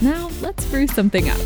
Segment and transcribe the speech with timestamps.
[0.00, 1.40] Now, let's brew something up.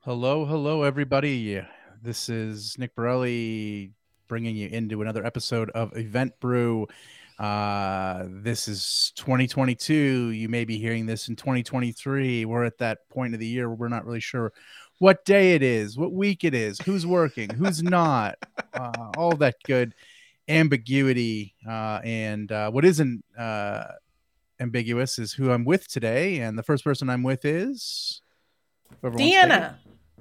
[0.00, 1.62] Hello, hello, everybody.
[2.02, 3.92] This is Nick Borelli
[4.28, 6.88] bringing you into another episode of Event Brew.
[7.40, 9.94] Uh, this is 2022.
[9.94, 12.44] You may be hearing this in 2023.
[12.44, 14.52] We're at that point of the year where we're not really sure
[14.98, 18.36] what day it is, what week it is, who's working, who's not,
[18.74, 19.94] uh, all that good
[20.48, 21.54] ambiguity.
[21.66, 23.84] Uh, and uh, what isn't uh,
[24.60, 26.40] ambiguous is who I'm with today.
[26.40, 28.20] And the first person I'm with is
[29.00, 29.50] whoever wants to take it.
[29.50, 29.74] Deanna.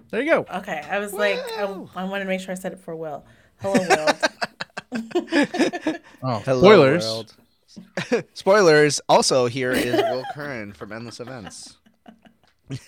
[0.10, 0.46] There you go.
[0.56, 1.64] Okay, I was like, I,
[1.96, 3.26] I wanted to make sure I said it for Will.
[3.60, 4.14] Hello, Will.
[6.22, 7.04] Oh, Hello, spoilers.
[7.06, 7.36] world.
[8.34, 9.00] Spoilers.
[9.08, 11.78] Also, here is Will Curran from Endless Events.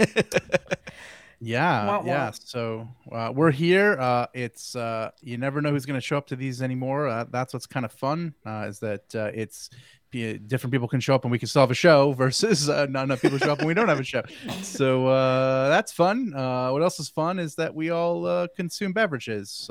[1.44, 2.05] Yeah, Wah, wah.
[2.05, 2.31] yeah.
[2.31, 3.97] So uh, we're here.
[3.99, 7.07] Uh, it's uh, you never know who's going to show up to these anymore.
[7.07, 8.35] Uh, that's what's kind of fun.
[8.45, 9.72] Uh, is that uh, it's
[10.11, 13.05] different people can show up and we can still have a show versus uh, not
[13.05, 14.22] enough people show up and we don't have a show.
[14.61, 16.31] So uh, that's fun.
[16.35, 19.67] Uh, what else is fun is that we all uh, consume beverages.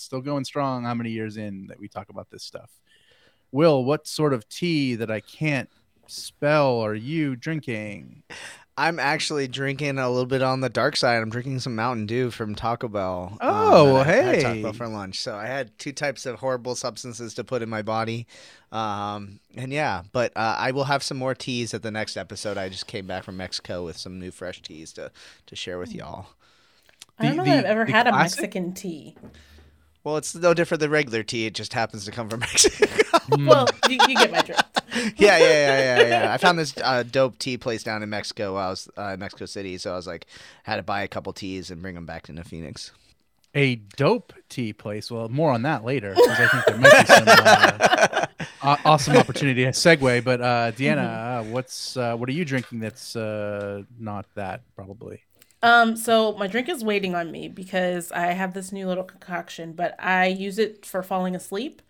[0.00, 0.84] Still going strong.
[0.84, 2.70] How many years in that we talk about this stuff?
[3.52, 5.70] Will, what sort of tea that I can't
[6.06, 8.22] spell are you drinking?
[8.76, 11.20] I'm actually drinking a little bit on the dark side.
[11.20, 13.36] I'm drinking some Mountain Dew from Taco Bell.
[13.40, 14.42] um, Oh, and I had hey.
[14.42, 15.20] Taco Bell for lunch.
[15.20, 18.28] So I had two types of horrible substances to put in my body.
[18.70, 22.56] Um, and yeah, but uh, I will have some more teas at the next episode.
[22.56, 25.10] I just came back from Mexico with some new fresh teas to,
[25.46, 26.26] to share with y'all.
[27.18, 28.12] I don't The- know the- that I've ever the had a?
[28.12, 29.16] Mexican tea.
[30.04, 31.46] Well, it's no different than regular tea.
[31.46, 32.86] It just happens to come from Mexico.
[33.38, 34.62] Well, you, you get my drift.
[35.18, 36.32] yeah, yeah, yeah, yeah, yeah.
[36.32, 38.54] I found this uh, dope tea place down in Mexico.
[38.54, 40.26] While I was uh, in Mexico City, so I was like,
[40.62, 42.92] had to buy a couple teas and bring them back into Phoenix.
[43.54, 45.10] a dope tea place.
[45.10, 47.24] Well, more on that later because I think there might be some
[48.62, 50.24] uh, awesome opportunity to segue.
[50.24, 52.80] But uh, Deanna, uh, what's uh, what are you drinking?
[52.80, 55.22] That's uh, not that probably.
[55.62, 59.72] Um, so my drink is waiting on me because I have this new little concoction,
[59.72, 61.82] but I use it for falling asleep,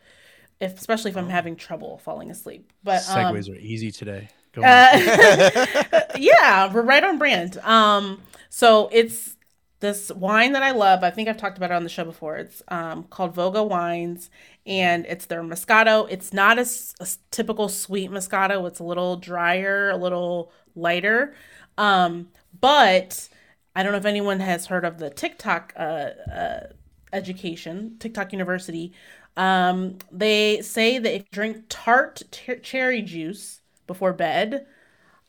[0.61, 2.73] if, especially if I'm having trouble falling asleep.
[2.83, 4.29] But um, Segues are easy today.
[4.53, 4.69] Go on.
[4.69, 7.59] Uh, yeah, we're right on brand.
[7.59, 9.37] Um, so it's
[9.81, 11.05] this wine that I love.
[11.05, 12.37] I think I've talked about it on the show before.
[12.37, 14.31] It's um, called Voga Wines,
[14.67, 16.07] and it's their Moscato.
[16.11, 16.67] It's not a
[17.31, 18.67] typical sweet Moscato.
[18.67, 21.35] It's a little drier, a little lighter.
[21.77, 22.29] Um,
[22.61, 23.29] but
[23.79, 26.61] I don't know if anyone has heard of the TikTok uh, uh,
[27.13, 28.93] education, TikTok University.
[29.37, 34.67] Um, they say that if you drink tart ter- cherry juice before bed,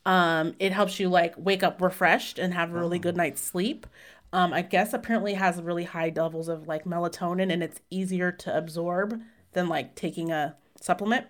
[0.06, 3.86] um, it helps you like wake up refreshed and have a really good night's sleep.
[4.34, 8.58] Um, I guess apparently has really high levels of like melatonin and it's easier to
[8.58, 9.22] absorb
[9.54, 11.28] than like taking a supplement.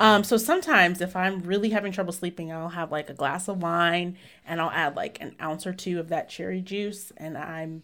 [0.00, 3.62] Um, so sometimes if I'm really having trouble sleeping, I'll have like a glass of
[3.62, 4.16] wine
[4.46, 7.82] and I'll add like an ounce or two of that cherry juice and I'm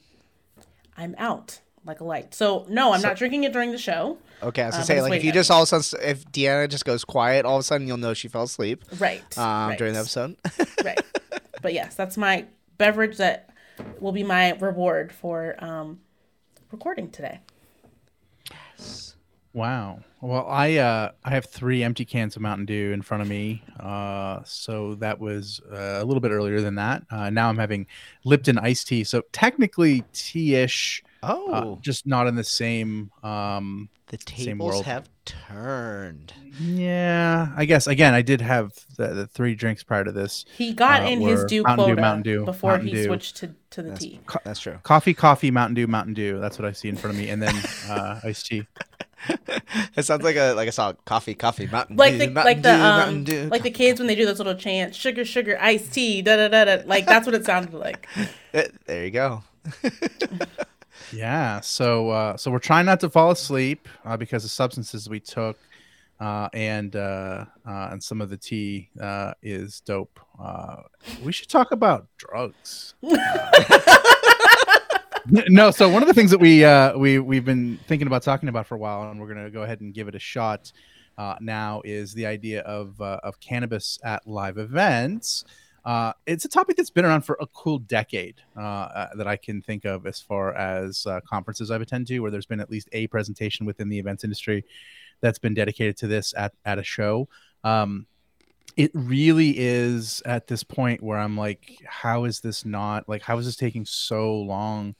[0.96, 2.34] I'm out like a light.
[2.34, 4.18] So no, I'm not drinking it during the show.
[4.42, 6.24] Okay, I was gonna but say like if you just all of a sudden if
[6.32, 9.22] Deanna just goes quiet, all of a sudden you'll know she fell asleep Right.
[9.38, 9.78] um, right.
[9.78, 10.36] during the episode.
[10.84, 11.00] right.
[11.62, 12.46] But yes, that's my
[12.78, 13.50] beverage that
[14.00, 16.00] will be my reward for um,
[16.72, 17.40] recording today.
[19.54, 20.00] Wow.
[20.20, 23.62] Well, I uh, I have three empty cans of Mountain Dew in front of me.
[23.80, 27.02] Uh, so that was uh, a little bit earlier than that.
[27.10, 27.86] Uh, now I'm having
[28.24, 29.04] Lipton iced tea.
[29.04, 33.10] So technically tea-ish, uh, oh, just not in the same.
[33.22, 34.84] Um, the same tables world.
[34.86, 36.32] have turned.
[36.60, 40.46] yeah, I guess again I did have the, the three drinks prior to this.
[40.56, 43.04] He got Uh, in his were due Mountain Dew, Mountain Dew, before Mountain he Dew.
[43.04, 44.20] switched to, to the That's, tea.
[44.26, 44.78] co- that's true.
[44.82, 46.40] Coffee, coffee, Mountain Dew, Mountain Dew.
[46.40, 47.54] That's what I see in front of me, and then
[47.90, 48.66] uh, iced tea.
[49.96, 50.96] It sounds like a like a song.
[51.04, 53.48] Coffee, coffee, Mountain Like Dew, the Mountain like the Dew, Mountain um Dew.
[53.50, 56.48] like the kids when they do those little chants, sugar, sugar, iced tea, da da
[56.48, 56.82] da da.
[56.86, 58.06] Like that's what it sounded like.
[58.86, 59.42] There you go.
[61.12, 61.60] Yeah.
[61.60, 65.58] So uh, so we're trying not to fall asleep uh, because the substances we took
[66.20, 70.18] uh, and uh, uh, and some of the tea uh, is dope.
[70.40, 70.76] Uh,
[71.22, 72.94] we should talk about drugs.
[75.30, 78.48] no, so one of the things that we uh, we we've been thinking about talking
[78.48, 80.72] about for a while, and we're gonna go ahead and give it a shot
[81.16, 85.44] uh, now, is the idea of uh, of cannabis at live events.
[85.84, 89.36] Uh, it's a topic that's been around for a cool decade uh, uh, that I
[89.36, 92.70] can think of as far as uh, conferences I've attended to, where there's been at
[92.70, 94.64] least a presentation within the events industry
[95.20, 97.28] that's been dedicated to this at at a show.
[97.64, 98.06] Um,
[98.76, 103.22] it really is at this point where I'm like, how is this not like?
[103.22, 104.94] How is this taking so long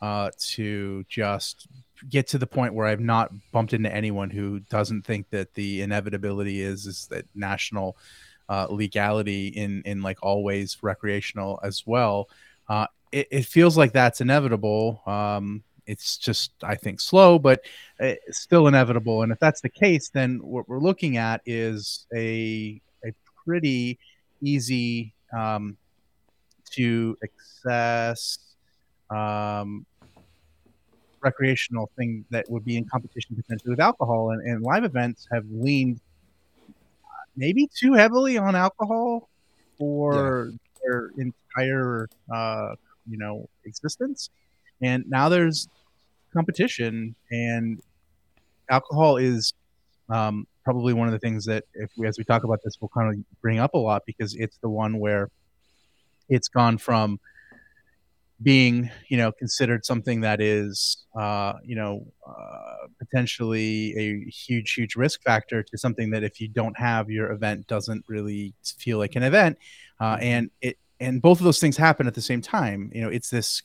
[0.00, 1.68] uh, to just
[2.08, 5.82] get to the point where I've not bumped into anyone who doesn't think that the
[5.82, 7.96] inevitability is is that national
[8.50, 12.28] uh, legality in in like always recreational as well.
[12.68, 15.02] Uh, it, it feels like that's inevitable.
[15.06, 17.62] Um, it's just I think slow, but
[18.00, 19.22] it's still inevitable.
[19.22, 23.12] And if that's the case, then what we're looking at is a a
[23.44, 23.98] pretty
[24.42, 25.76] easy um,
[26.72, 28.38] to access
[29.10, 29.86] um,
[31.20, 34.30] recreational thing that would be in competition potentially with alcohol.
[34.30, 36.00] And, and live events have leaned
[37.36, 39.28] maybe too heavily on alcohol
[39.78, 40.56] for yeah.
[40.82, 42.74] their entire uh,
[43.08, 44.30] you know existence.
[44.82, 45.68] And now there's
[46.32, 47.80] competition, and
[48.70, 49.52] alcohol is
[50.08, 52.88] um, probably one of the things that, if we, as we talk about this, we'll
[52.88, 55.30] kind of bring up a lot because it's the one where
[56.28, 57.18] it's gone from
[58.42, 64.96] being you know considered something that is uh, you know uh, potentially a huge huge
[64.96, 69.16] risk factor to something that if you don't have your event doesn't really feel like
[69.16, 69.58] an event
[70.00, 72.90] uh, and it and both of those things happen at the same time.
[72.94, 73.62] You know it's this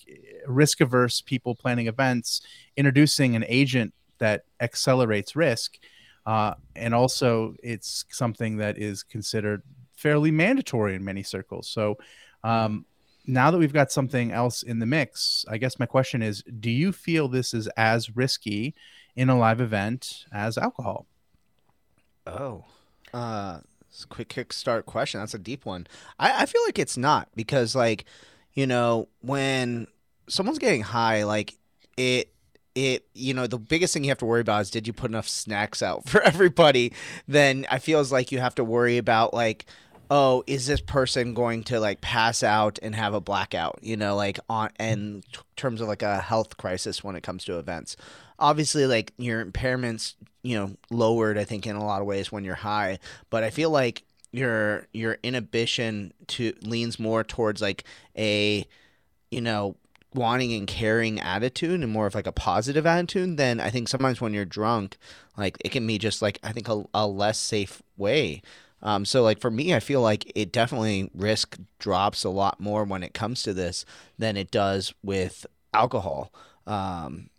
[0.48, 2.42] risk averse people planning events
[2.77, 5.77] introducing an agent that accelerates risk
[6.25, 9.62] uh, and also it's something that is considered
[9.95, 11.69] fairly mandatory in many circles.
[11.69, 11.98] So
[12.44, 12.86] um,
[13.27, 16.69] now that we've got something else in the mix, I guess my question is do
[16.69, 18.75] you feel this is as risky
[19.16, 21.06] in a live event as alcohol?
[22.27, 22.66] Oh,
[23.13, 23.60] uh,
[24.10, 25.19] quick kickstart question.
[25.19, 25.88] That's a deep one.
[26.19, 28.06] I, I feel like it's not because, like,
[28.54, 29.88] you know, when
[30.27, 31.56] someone's getting high, like,
[31.98, 32.31] it,
[32.74, 35.10] it you know the biggest thing you have to worry about is did you put
[35.10, 36.92] enough snacks out for everybody
[37.25, 39.66] then i feels like you have to worry about like
[40.10, 43.80] oh, is this person going to like pass out and have a blackout?
[43.81, 45.24] You know, like on in
[45.56, 47.96] terms of like a health crisis when it comes to events.
[48.38, 51.38] Obviously, like your impairments, you know, lowered.
[51.38, 53.00] I think in a lot of ways when you're high,
[53.30, 57.86] but I feel like your your inhibition to leans more towards like
[58.18, 58.66] a,
[59.31, 59.78] you know,
[60.13, 64.22] wanting and caring attitude and more of like a positive attitude then I think sometimes
[64.22, 64.98] when you're drunk,
[65.38, 68.42] like it can be just like I think a, a less safe way
[68.86, 72.84] um, so like for me, I feel like it definitely risk drops a lot more
[72.84, 73.84] when it comes to this
[74.20, 76.32] than it does with alcohol.
[76.68, 77.32] Um,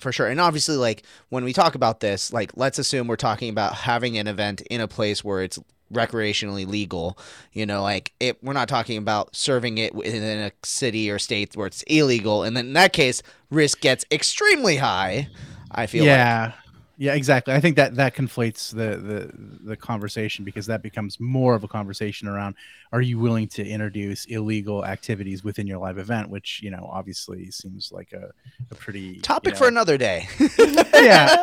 [0.00, 0.26] for sure.
[0.26, 4.16] And obviously, like when we talk about this, like let's assume we're talking about having
[4.16, 5.60] an event in a place where it's
[5.92, 7.18] recreationally legal.
[7.52, 11.54] You know, like it, we're not talking about serving it in a city or state
[11.54, 12.44] where it's illegal.
[12.44, 15.28] And then in that case, risk gets extremely high.
[15.70, 16.52] I feel yeah.
[16.56, 16.63] Like.
[16.96, 17.54] Yeah, exactly.
[17.54, 21.68] I think that that conflates the, the the conversation because that becomes more of a
[21.68, 22.54] conversation around
[22.92, 27.50] are you willing to introduce illegal activities within your live event, which you know obviously
[27.50, 28.30] seems like a,
[28.70, 30.28] a pretty topic you know, for another day.
[30.58, 31.34] yeah,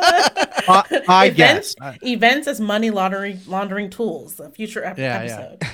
[0.68, 4.40] I, I events, guess events as money laundering laundering tools.
[4.40, 5.58] A future ep- yeah, episode.
[5.62, 5.70] Yeah.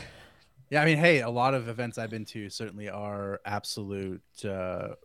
[0.72, 4.24] yeah, I mean, hey, a lot of events I've been to certainly are absolute.
[4.44, 4.96] Uh,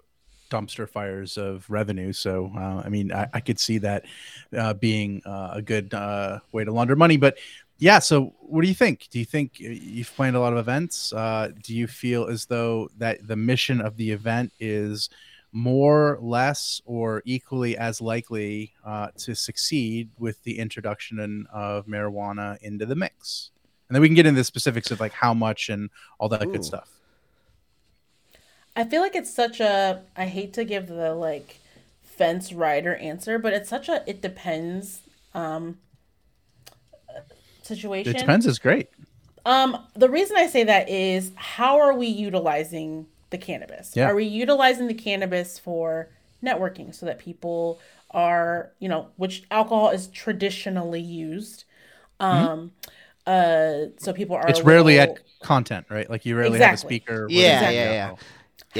[0.52, 2.12] dumpster fires of revenue.
[2.12, 4.04] So, uh, I mean, I, I, could see that
[4.56, 7.16] uh, being uh, a good uh, way to launder money.
[7.16, 7.38] But
[7.78, 9.08] yeah, so what do you think?
[9.10, 11.12] Do you think you've planned a lot of events?
[11.12, 15.08] Uh, do you feel as though that the mission of the event is
[15.52, 22.86] more, less, or equally as likely uh, to succeed with the introduction of marijuana into
[22.86, 23.50] the mix?
[23.88, 26.46] And then we can get into the specifics of like how much and all that
[26.46, 26.52] Ooh.
[26.52, 26.88] good stuff.
[28.74, 31.58] I feel like it's such a I hate to give the like
[32.02, 35.00] fence rider answer, but it's such a it depends
[35.34, 35.78] um
[37.62, 38.16] situation.
[38.16, 38.88] It depends is great.
[39.44, 43.92] Um the reason I say that is how are we utilizing the cannabis?
[43.94, 44.08] Yeah.
[44.08, 46.08] Are we utilizing the cannabis for
[46.42, 51.64] networking so that people are, you know, which alcohol is traditionally used.
[52.20, 52.46] Mm-hmm.
[52.48, 52.72] Um
[53.26, 53.90] mm-hmm.
[53.90, 55.16] uh so people are It's rarely little...
[55.16, 56.08] at content, right?
[56.08, 56.66] Like you rarely exactly.
[56.66, 57.26] have a speaker.
[57.30, 57.92] Yeah, yeah, yeah.
[57.92, 58.14] Yeah,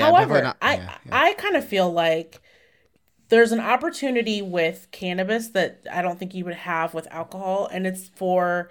[0.01, 1.13] However, not, I yeah, yeah.
[1.13, 2.41] I kind of feel like
[3.29, 7.87] there's an opportunity with cannabis that I don't think you would have with alcohol, and
[7.87, 8.71] it's for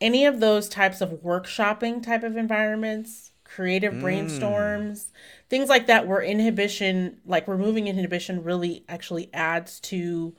[0.00, 5.06] any of those types of workshopping type of environments, creative brainstorms,
[5.48, 10.34] things like that, where inhibition, like removing inhibition, really actually adds to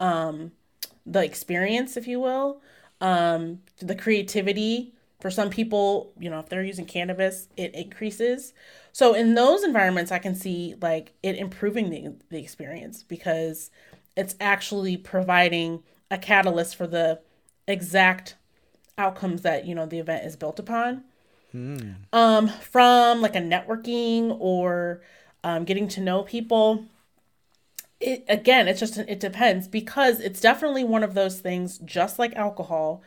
[0.00, 0.52] um,
[1.06, 2.60] the experience, if you will,
[3.00, 4.94] um, the creativity.
[5.20, 8.52] For some people, you know, if they're using cannabis, it increases.
[8.98, 13.70] So in those environments, I can see like it improving the, the experience because
[14.16, 17.20] it's actually providing a catalyst for the
[17.68, 18.34] exact
[18.98, 21.04] outcomes that you know the event is built upon.
[22.12, 25.00] Um, from like a networking or
[25.44, 26.84] um, getting to know people.
[28.00, 32.34] It again, it's just it depends because it's definitely one of those things, just like
[32.34, 33.04] alcohol,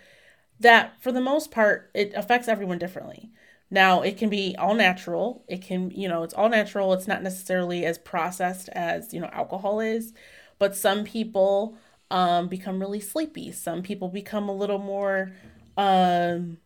[0.57, 3.29] that for the most part it affects everyone differently.
[3.71, 5.43] Now, it can be all natural.
[5.47, 6.93] It can, you know, it's all natural.
[6.93, 10.13] It's not necessarily as processed as, you know, alcohol is.
[10.59, 11.77] But some people
[12.11, 13.51] um, become really sleepy.
[13.53, 15.31] Some people become a little more
[15.77, 16.57] um,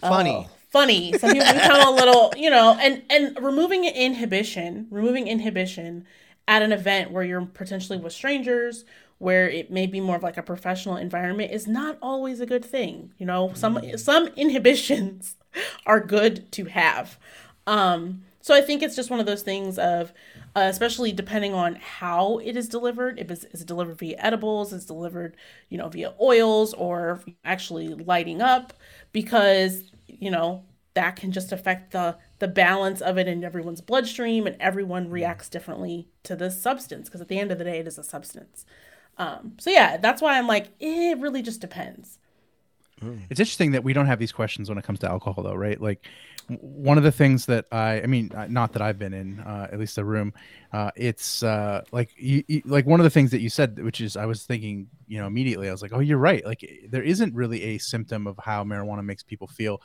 [0.00, 0.30] Funny.
[0.30, 1.12] oh, funny.
[1.18, 6.06] Some people become a little, you know, and and removing inhibition, removing inhibition
[6.48, 8.84] at an event where you're potentially with strangers,
[9.18, 12.64] where it may be more of like a professional environment, is not always a good
[12.64, 13.12] thing.
[13.18, 15.36] You know, some some inhibitions
[15.86, 17.18] are good to have.
[17.66, 20.12] Um, so I think it's just one of those things of,
[20.56, 23.18] uh, especially depending on how it is delivered.
[23.18, 25.36] If it's, is it delivered via edibles, it's delivered,
[25.68, 28.72] you know, via oils or actually lighting up,
[29.12, 34.46] because you know that can just affect the the balance of it in everyone's bloodstream,
[34.46, 37.08] and everyone reacts differently to this substance.
[37.08, 38.66] Because at the end of the day, it is a substance.
[39.18, 42.18] Um, so yeah, that's why I'm like, it really just depends.
[43.30, 45.80] It's interesting that we don't have these questions when it comes to alcohol, though, right?
[45.80, 46.06] Like,
[46.48, 49.68] one of the things that I, I mean, uh, not that I've been in, uh,
[49.72, 50.34] at least a room,
[50.72, 54.00] uh, it's uh, like, you, you, like one of the things that you said, which
[54.00, 56.44] is, I was thinking, you know, immediately, I was like, oh, you're right.
[56.44, 59.80] Like, there isn't really a symptom of how marijuana makes people feel.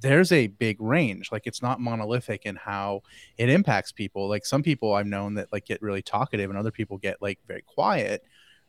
[0.00, 1.30] There's a big range.
[1.30, 3.02] Like, it's not monolithic in how
[3.38, 4.28] it impacts people.
[4.28, 7.38] Like, some people I've known that like get really talkative, and other people get like
[7.46, 8.24] very quiet.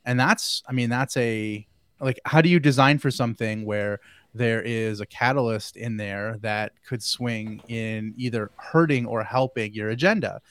[0.06, 1.66] And that's, I mean, that's a
[2.00, 4.00] like how do you design for something where
[4.34, 9.90] there is a catalyst in there that could swing in either hurting or helping your
[9.90, 10.42] agenda?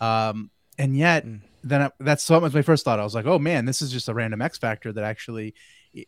[0.00, 1.40] Um, and yet Mm.
[1.64, 2.98] then I, that's so was my first thought.
[2.98, 5.54] I was like oh man this is just a random x factor that actually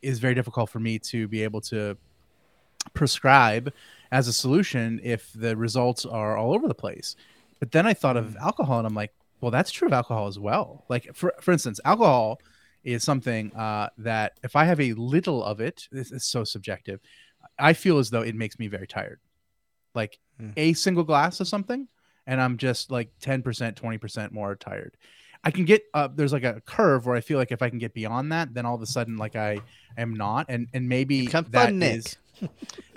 [0.01, 1.97] is very difficult for me to be able to
[2.93, 3.73] prescribe
[4.11, 7.17] as a solution if the results are all over the place.
[7.61, 10.39] But then i thought of alcohol and i'm like well that's true of alcohol as
[10.39, 10.85] well.
[10.89, 12.41] Like for, for instance alcohol
[12.85, 17.00] is something uh, that if I have a little of it, this is so subjective.
[17.59, 19.21] I feel as though it makes me very tired.
[19.95, 20.53] Like Mm.
[20.57, 21.87] a single glass of something,
[22.26, 24.97] and I'm just like 10%, 20% more tired.
[25.45, 27.79] I can get uh, there's like a curve where I feel like if I can
[27.79, 29.61] get beyond that, then all of a sudden like I
[29.97, 32.17] am not, and and maybe that fun, is-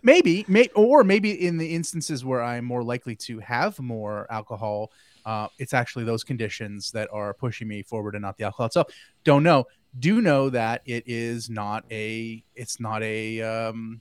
[0.01, 4.91] maybe, may, or maybe in the instances where I'm more likely to have more alcohol,
[5.27, 8.87] uh, it's actually those conditions that are pushing me forward and not the alcohol itself.
[9.25, 9.65] Don't know.
[9.99, 12.41] Do know that it is not a.
[12.55, 13.41] It's not a.
[13.41, 13.99] Um,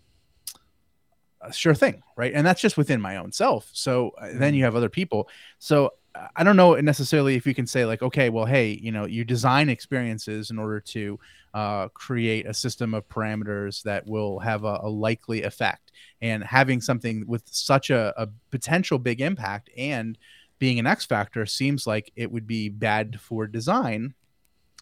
[1.42, 2.32] a sure thing, right?
[2.32, 3.68] And that's just within my own self.
[3.72, 5.28] So uh, then you have other people.
[5.58, 8.90] So uh, I don't know necessarily if you can say like, okay, well, hey, you
[8.90, 11.20] know, you design experiences in order to
[11.54, 15.92] uh, create a system of parameters that will have a, a likely effect.
[16.22, 20.16] And having something with such a, a potential big impact and
[20.58, 24.14] being an X factor seems like it would be bad for design.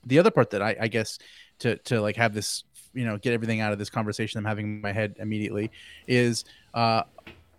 [0.07, 1.19] The other part that I, I guess
[1.61, 4.67] to to like have this, you know, get everything out of this conversation I'm having
[4.67, 5.71] in my head immediately
[6.07, 7.03] is, uh,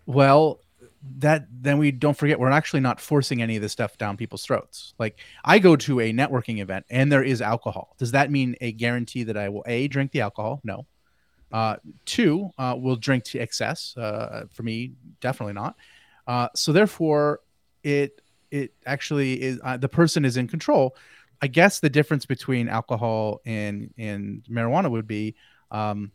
[0.06, 0.60] well,
[1.18, 4.44] that then we don't forget we're actually not forcing any of this stuff down people's
[4.44, 4.94] throats.
[4.98, 7.94] Like I go to a networking event and there is alcohol.
[7.98, 10.60] Does that mean a guarantee that I will a drink the alcohol?
[10.64, 10.86] No.
[11.52, 13.96] Uh, two, uh, will drink to excess.
[13.96, 15.76] Uh, for me, definitely not.
[16.26, 17.40] Uh, so therefore,
[17.86, 20.96] it it actually is uh, the person is in control.
[21.40, 25.36] I guess the difference between alcohol and and marijuana would be
[25.70, 26.10] um,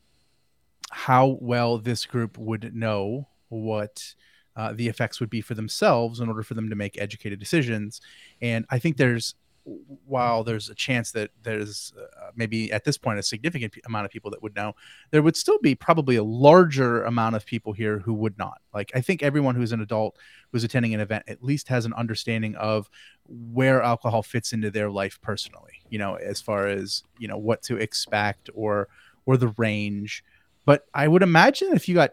[0.92, 4.14] how well this group would know what
[4.58, 8.02] uh, the effects would be for themselves in order for them to make educated decisions.
[8.42, 13.20] And I think there's, while there's a chance that there's uh, maybe at this point
[13.20, 14.74] a significant p- amount of people that would know,
[15.12, 18.62] there would still be probably a larger amount of people here who would not.
[18.74, 20.18] Like, I think everyone who's an adult
[20.52, 22.90] who's attending an event at least has an understanding of
[23.28, 27.62] where alcohol fits into their life personally, you know, as far as, you know, what
[27.64, 28.88] to expect or,
[29.26, 30.24] or the range.
[30.66, 32.12] But I would imagine if you got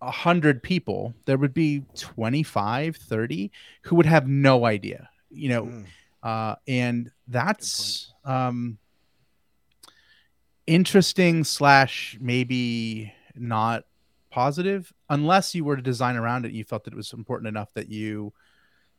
[0.00, 3.50] 100 people there would be 25 30
[3.82, 5.86] who would have no idea you know Mm.
[6.24, 8.78] Uh, and that's um,
[10.66, 13.84] interesting slash maybe not
[14.30, 17.68] positive unless you were to design around it you felt that it was important enough
[17.74, 18.32] that you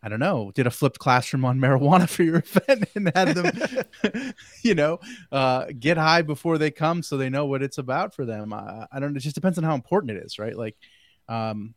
[0.05, 4.33] I don't know, did a flipped classroom on marijuana for your event and had them,
[4.61, 4.99] you know,
[5.31, 8.53] uh, get high before they come so they know what it's about for them.
[8.53, 9.17] Uh, I don't know.
[9.17, 10.55] It just depends on how important it is, right?
[10.55, 10.77] Like,
[11.27, 11.73] um,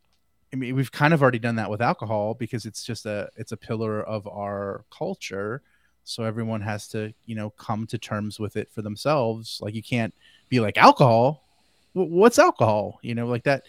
[0.52, 3.52] I mean, we've kind of already done that with alcohol because it's just a it's
[3.52, 5.62] a pillar of our culture.
[6.04, 9.58] So everyone has to, you know, come to terms with it for themselves.
[9.62, 10.14] Like you can't
[10.48, 11.44] be like alcohol.
[11.92, 12.98] What's alcohol?
[13.02, 13.64] You know, like that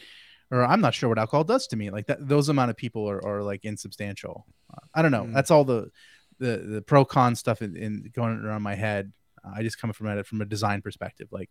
[0.51, 1.89] or I'm not sure what alcohol does to me.
[1.89, 4.45] Like that, those amount of people are, are like insubstantial.
[4.73, 5.25] Uh, I don't know.
[5.25, 5.33] Mm.
[5.33, 5.91] That's all the,
[6.39, 9.11] the, the pro con stuff in, in, going around my head.
[9.43, 11.27] Uh, I just come from it from a design perspective.
[11.31, 11.49] Like,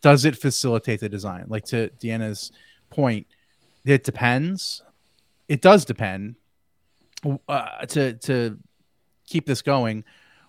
[0.00, 1.44] does it facilitate the design?
[1.48, 2.52] Like to Deanna's
[2.88, 3.26] point,
[3.84, 4.82] it depends.
[5.48, 6.36] It does depend.
[7.48, 8.58] Uh, to to
[9.26, 10.04] keep this going,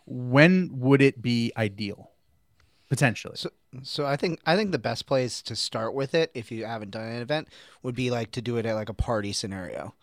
[0.06, 2.12] when would it be ideal?
[2.88, 3.36] Potentially.
[3.36, 3.50] So,
[3.84, 6.92] so I think I think the best place to start with it, if you haven't
[6.92, 7.50] done an event,
[7.84, 9.96] would be like to do it at like a party scenario.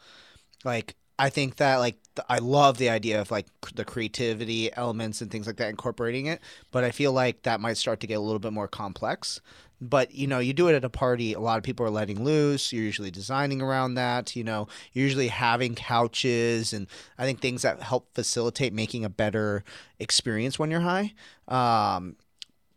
[0.65, 1.97] Like I think that like
[2.29, 6.41] I love the idea of like the creativity elements and things like that incorporating it,
[6.71, 9.41] but I feel like that might start to get a little bit more complex.
[9.81, 12.25] But you know, you do it at a party, a lot of people are letting
[12.25, 12.73] loose.
[12.73, 14.37] You're usually designing around that.
[14.37, 19.11] You know, you're usually having couches and I think things that help facilitate making a
[19.11, 19.65] better
[19.99, 21.15] experience when you're high.
[21.47, 22.17] Um,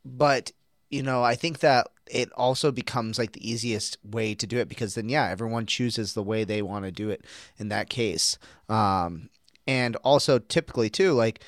[0.04, 0.52] but
[0.92, 4.68] you know, I think that it also becomes like the easiest way to do it
[4.68, 7.26] because then, yeah, everyone chooses the way they want to do it
[7.58, 8.38] in that case.
[8.70, 9.30] Um,
[9.66, 11.42] and also, typically, too, like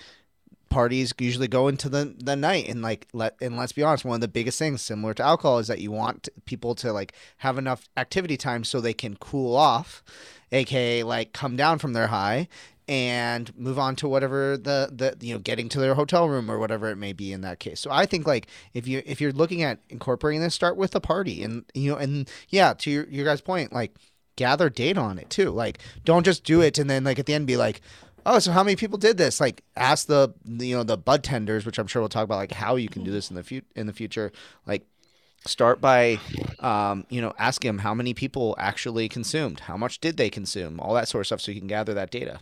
[0.70, 4.16] parties usually go into the, the night and like let and let's be honest one
[4.16, 7.60] of the biggest things similar to alcohol is that you want people to like have
[7.60, 10.04] enough activity time so they can cool off
[10.52, 12.48] aka like come down from their high
[12.88, 16.60] and move on to whatever the the you know getting to their hotel room or
[16.60, 17.80] whatever it may be in that case.
[17.80, 21.00] So I think like if you if you're looking at incorporating this, start with a
[21.00, 23.96] party and you know and yeah, to your your guys' point, like
[24.36, 25.52] gather data on it too.
[25.52, 27.82] Like don't just do it and then like at the end be like,
[28.26, 29.40] oh, so how many people did this?
[29.40, 32.54] Like ask the you know the bud tenders, which I'm sure we'll talk about like
[32.54, 34.32] how you can do this in the future in the future.
[34.66, 34.86] Like
[35.46, 36.20] start by
[36.60, 40.80] um, you know asking them how many people actually consumed, how much did they consume,
[40.80, 42.40] all that sort of stuff, so you can gather that data.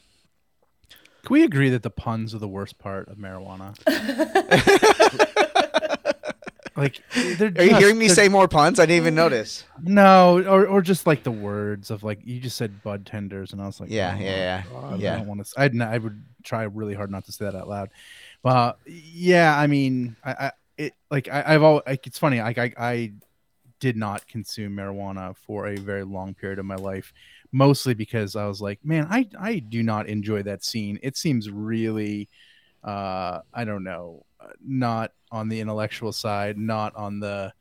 [1.24, 3.78] Can we agree that the puns are the worst part of marijuana?
[6.76, 8.80] like, are just, you hearing me say more puns?
[8.80, 9.64] I didn't even notice.
[9.84, 13.62] No, or or just like the words of like you just said bud tenders, and
[13.62, 15.14] I was like, yeah, oh, yeah, yeah, God, yeah.
[15.14, 15.62] I don't want to.
[15.62, 17.90] I'd I would try really hard not to say that out loud.
[18.42, 22.42] But yeah, I mean, I, I it like I, have all like it's funny.
[22.42, 23.14] Like I I
[23.80, 27.14] did not consume marijuana for a very long period of my life
[27.52, 31.00] mostly because I was like, man, I I do not enjoy that scene.
[31.04, 32.30] It seems really,
[32.84, 37.54] uh, I don't know, uh, not on the intellectual side, not on the,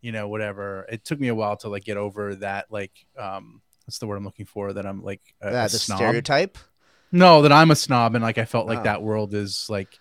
[0.00, 0.86] you know, whatever.
[0.90, 2.66] It took me a while to like get over that.
[2.70, 4.72] Like, um, what's the word I'm looking for?
[4.72, 5.98] That I'm like a, a the snob.
[5.98, 6.58] stereotype.
[7.12, 8.84] No, that I'm a snob and like I felt like oh.
[8.84, 9.98] that world is like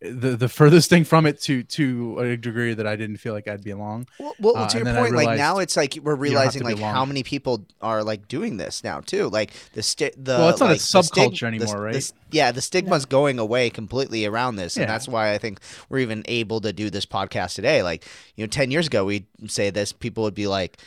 [0.00, 3.46] the the furthest thing from it to to a degree that I didn't feel like
[3.46, 4.08] I'd be along.
[4.18, 7.22] Well, well uh, to your point, like now it's like we're realizing like how many
[7.22, 9.28] people are like doing this now too.
[9.28, 11.94] Like the sti- the well, it's not like, a subculture stig- anymore, the, right?
[11.94, 13.10] The, yeah, the stigma's yeah.
[13.10, 14.92] going away completely around this, and yeah.
[14.92, 15.60] that's why I think
[15.90, 17.82] we're even able to do this podcast today.
[17.82, 20.78] Like you know, ten years ago we'd say this, people would be like.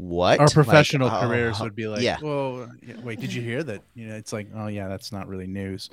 [0.00, 2.02] What our professional like, careers oh, would be like?
[2.02, 2.18] Yeah.
[2.22, 2.70] Well,
[3.02, 3.82] wait, did you hear that?
[3.96, 5.90] You know, it's like, oh yeah, that's not really news.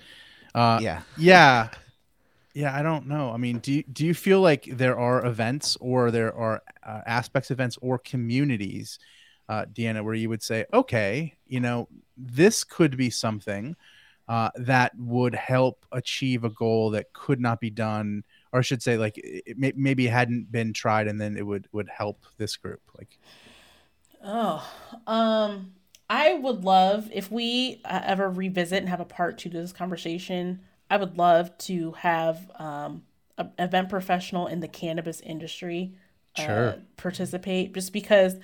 [0.53, 1.01] Uh, yeah.
[1.17, 1.69] Yeah.
[2.55, 3.31] Yeah, I don't know.
[3.31, 7.01] I mean, do you, do you feel like there are events or there are uh,
[7.05, 8.97] aspects events or communities,
[9.49, 13.75] uh, Deanna, where you would say, okay, you know, this could be something
[14.29, 18.81] uh, that would help achieve a goal that could not be done, or I should
[18.81, 22.55] say, like it may, maybe hadn't been tried, and then it would would help this
[22.55, 22.81] group.
[22.97, 23.19] Like,
[24.23, 24.67] oh,
[25.07, 25.73] um,
[26.09, 29.73] I would love if we uh, ever revisit and have a part two to this
[29.73, 33.03] conversation I would love to have um,
[33.37, 35.93] an event professional in the cannabis industry
[36.37, 36.75] uh, sure.
[36.97, 38.35] participate just because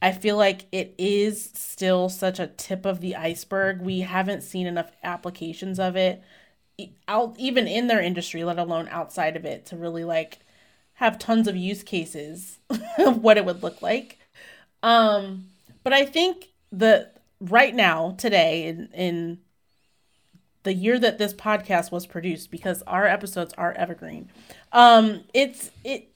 [0.00, 3.80] I feel like it is still such a tip of the iceberg.
[3.80, 6.22] We haven't seen enough applications of it
[7.06, 10.40] out even in their industry, let alone outside of it, to really like
[10.94, 12.58] have tons of use cases
[12.98, 14.18] of what it would look like.
[14.82, 15.46] Um,
[15.82, 19.38] but I think the right now, today, in in
[20.64, 24.30] the year that this podcast was produced because our episodes are evergreen.
[24.72, 26.10] Um, it's it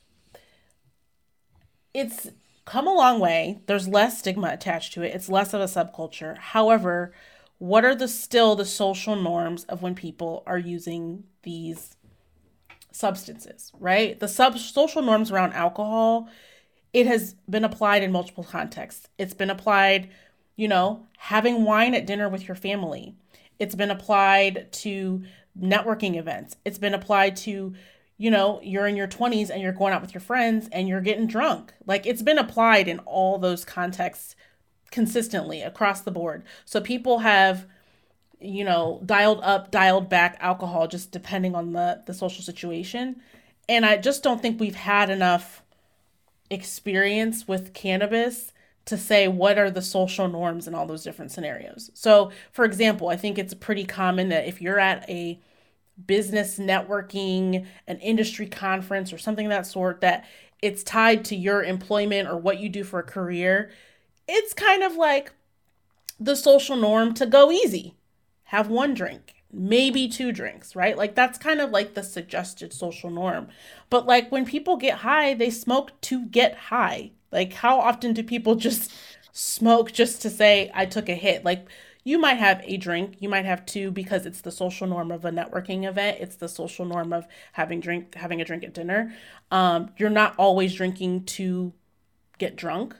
[1.94, 2.28] it's
[2.64, 3.60] come a long way.
[3.66, 5.14] There's less stigma attached to it.
[5.14, 6.36] It's less of a subculture.
[6.36, 7.12] However,
[7.58, 11.96] what are the still the social norms of when people are using these
[12.92, 14.18] substances, right?
[14.18, 16.28] The sub social norms around alcohol,
[16.92, 19.08] it has been applied in multiple contexts.
[19.18, 20.08] It's been applied,
[20.56, 23.14] you know, having wine at dinner with your family.
[23.58, 25.22] It's been applied to
[25.60, 26.56] networking events.
[26.64, 27.74] It's been applied to,
[28.16, 31.00] you know, you're in your 20s and you're going out with your friends and you're
[31.00, 31.72] getting drunk.
[31.86, 34.36] Like it's been applied in all those contexts
[34.90, 36.44] consistently across the board.
[36.64, 37.66] So people have
[38.40, 43.20] you know, dialed up, dialed back alcohol just depending on the the social situation.
[43.68, 45.62] And I just don't think we've had enough
[46.50, 48.52] experience with cannabis
[48.88, 51.90] to say what are the social norms in all those different scenarios.
[51.92, 55.38] So, for example, I think it's pretty common that if you're at a
[56.06, 60.24] business networking, an industry conference or something that sort that
[60.62, 63.70] it's tied to your employment or what you do for a career,
[64.26, 65.32] it's kind of like
[66.18, 67.94] the social norm to go easy.
[68.44, 70.96] Have one drink, maybe two drinks, right?
[70.96, 73.48] Like that's kind of like the suggested social norm.
[73.90, 77.10] But like when people get high, they smoke to get high.
[77.32, 78.92] Like how often do people just
[79.32, 81.44] smoke just to say I took a hit?
[81.44, 81.66] Like
[82.04, 85.24] you might have a drink, you might have two because it's the social norm of
[85.24, 86.18] a networking event.
[86.20, 89.14] It's the social norm of having drink having a drink at dinner.
[89.50, 91.72] Um, you're not always drinking to
[92.38, 92.94] get drunk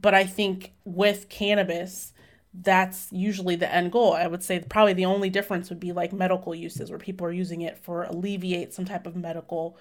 [0.00, 2.12] but I think with cannabis,
[2.52, 4.12] that's usually the end goal.
[4.12, 7.32] I would say probably the only difference would be like medical uses where people are
[7.32, 9.76] using it for alleviate some type of medical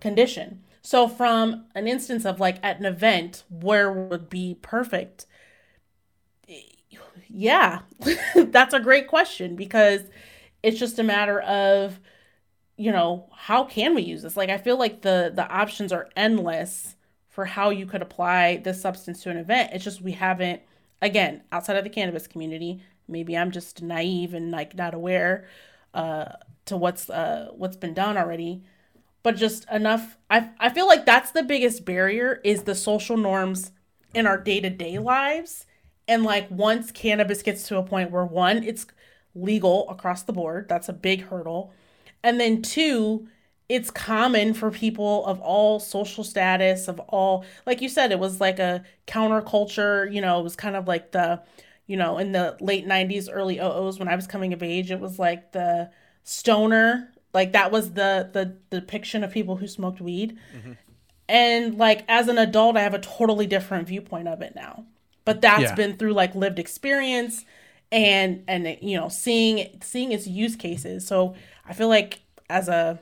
[0.00, 0.62] condition.
[0.86, 5.26] So from an instance of like at an event where would be perfect?
[7.28, 7.80] Yeah.
[8.36, 10.02] that's a great question because
[10.62, 11.98] it's just a matter of
[12.78, 14.36] you know, how can we use this?
[14.36, 16.96] Like I feel like the the options are endless
[17.28, 19.72] for how you could apply this substance to an event.
[19.74, 20.62] It's just we haven't,
[21.02, 22.82] again, outside of the cannabis community.
[23.08, 25.46] Maybe I'm just naive and like not aware
[25.94, 26.26] uh,
[26.66, 28.62] to what's uh, what's been done already.
[29.26, 30.18] But just enough.
[30.30, 33.72] I I feel like that's the biggest barrier is the social norms
[34.14, 35.66] in our day to day lives.
[36.06, 38.86] And like once cannabis gets to a point where one, it's
[39.34, 41.72] legal across the board, that's a big hurdle.
[42.22, 43.26] And then two,
[43.68, 48.40] it's common for people of all social status of all like you said it was
[48.40, 51.42] like a counterculture you know it was kind of like the
[51.88, 55.00] you know in the late 90s early 00s when i was coming of age it
[55.00, 55.90] was like the
[56.22, 60.72] stoner like that was the the, the depiction of people who smoked weed mm-hmm.
[61.28, 64.84] and like as an adult i have a totally different viewpoint of it now
[65.24, 65.74] but that's yeah.
[65.74, 67.44] been through like lived experience
[67.92, 72.20] and and you know seeing seeing its use cases so i feel like
[72.50, 72.98] as a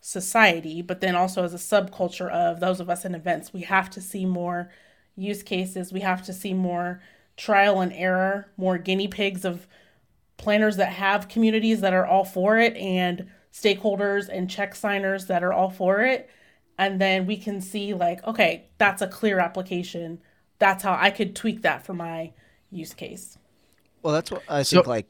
[0.00, 3.90] society, but then also as a subculture of those of us in events, we have
[3.90, 4.70] to see more
[5.16, 5.92] use cases.
[5.92, 7.02] We have to see more
[7.36, 9.66] trial and error, more guinea pigs of
[10.36, 15.42] planners that have communities that are all for it and stakeholders and check signers that
[15.42, 16.30] are all for it.
[16.78, 20.20] And then we can see, like, okay, that's a clear application.
[20.58, 22.32] That's how I could tweak that for my
[22.70, 23.36] use case.
[24.02, 24.84] Well, that's what I think.
[24.84, 25.08] So, like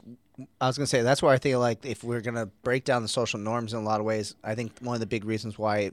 [0.61, 3.09] I was gonna say that's where I think like if we're gonna break down the
[3.09, 5.93] social norms in a lot of ways, I think one of the big reasons why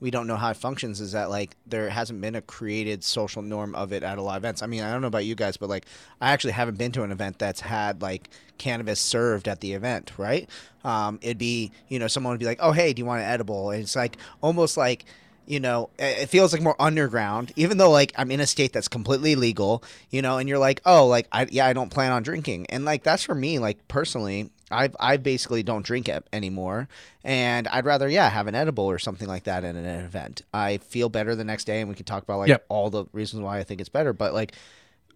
[0.00, 3.42] we don't know how it functions is that like there hasn't been a created social
[3.42, 4.62] norm of it at a lot of events.
[4.62, 5.86] I mean, I don't know about you guys, but like
[6.20, 10.12] I actually haven't been to an event that's had like cannabis served at the event,
[10.16, 10.48] right?
[10.84, 13.28] Um, it'd be you know someone would be like, oh hey, do you want an
[13.28, 13.70] edible?
[13.70, 15.04] And it's like almost like
[15.48, 18.86] you know, it feels like more underground, even though like I'm in a state that's
[18.86, 22.22] completely legal, you know, and you're like, oh, like I yeah, I don't plan on
[22.22, 26.88] drinking, and like that's for me, like personally, I I basically don't drink it anymore,
[27.24, 30.42] and I'd rather yeah have an edible or something like that in an event.
[30.52, 32.64] I feel better the next day, and we can talk about like yep.
[32.68, 34.54] all the reasons why I think it's better, but like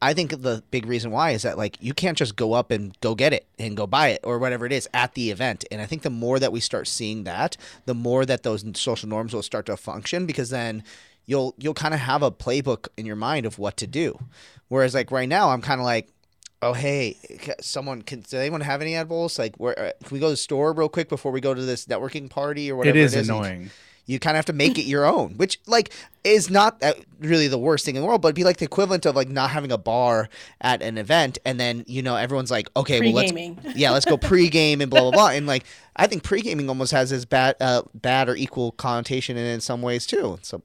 [0.03, 2.99] I think the big reason why is that like you can't just go up and
[3.01, 5.65] go get it and go buy it or whatever it is at the event.
[5.71, 9.09] And I think the more that we start seeing that, the more that those social
[9.09, 10.83] norms will start to function because then
[11.25, 14.19] you'll you'll kind of have a playbook in your mind of what to do.
[14.67, 16.12] Whereas like right now I'm kind of like
[16.63, 17.17] oh hey
[17.61, 20.37] someone can does anyone have any edibles like where uh, can we go to the
[20.37, 23.21] store real quick before we go to this networking party or whatever it is, it
[23.21, 23.29] is.
[23.29, 23.71] annoying
[24.07, 25.93] you kind of have to make it your own, which like
[26.25, 26.83] is not
[27.21, 29.29] really the worst thing in the world, but it'd be like the equivalent of like
[29.29, 30.29] not having a bar
[30.61, 33.55] at an event, and then you know everyone's like, okay, Pre-gaming.
[33.57, 36.69] well let's yeah, let's go pre-game and blah blah blah, and like I think pre-gaming
[36.69, 40.39] almost has as bad uh, bad or equal connotation in, in some ways too.
[40.43, 40.63] So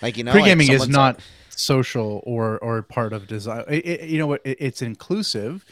[0.00, 1.24] like you know, pre-gaming like is not like,
[1.56, 3.64] social or or part of design.
[3.68, 4.40] It, it, you know what?
[4.44, 5.64] It, it's inclusive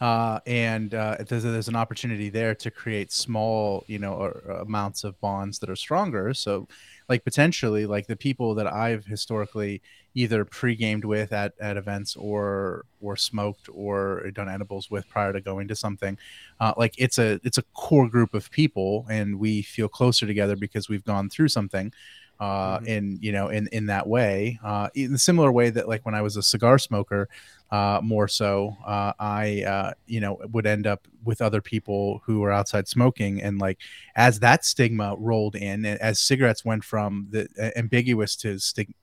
[0.00, 5.04] uh, and uh, there's, there's an opportunity there to create small, you know, or, amounts
[5.04, 6.34] of bonds that are stronger.
[6.34, 6.68] So
[7.08, 9.80] like potentially like the people that I've historically
[10.14, 15.40] either pre-gamed with at, at events or or smoked or done edibles with prior to
[15.40, 16.18] going to something
[16.58, 20.56] uh, like it's a it's a core group of people and we feel closer together
[20.56, 21.92] because we've gone through something
[22.38, 22.86] uh, mm-hmm.
[22.86, 26.14] in you know in in that way uh, in a similar way that like when
[26.14, 27.28] I was a cigar smoker
[27.70, 32.40] uh, more so uh, I uh, you know would end up with other people who
[32.40, 33.78] were outside smoking and like
[34.14, 38.94] as that stigma rolled in as cigarettes went from the ambiguous to stig-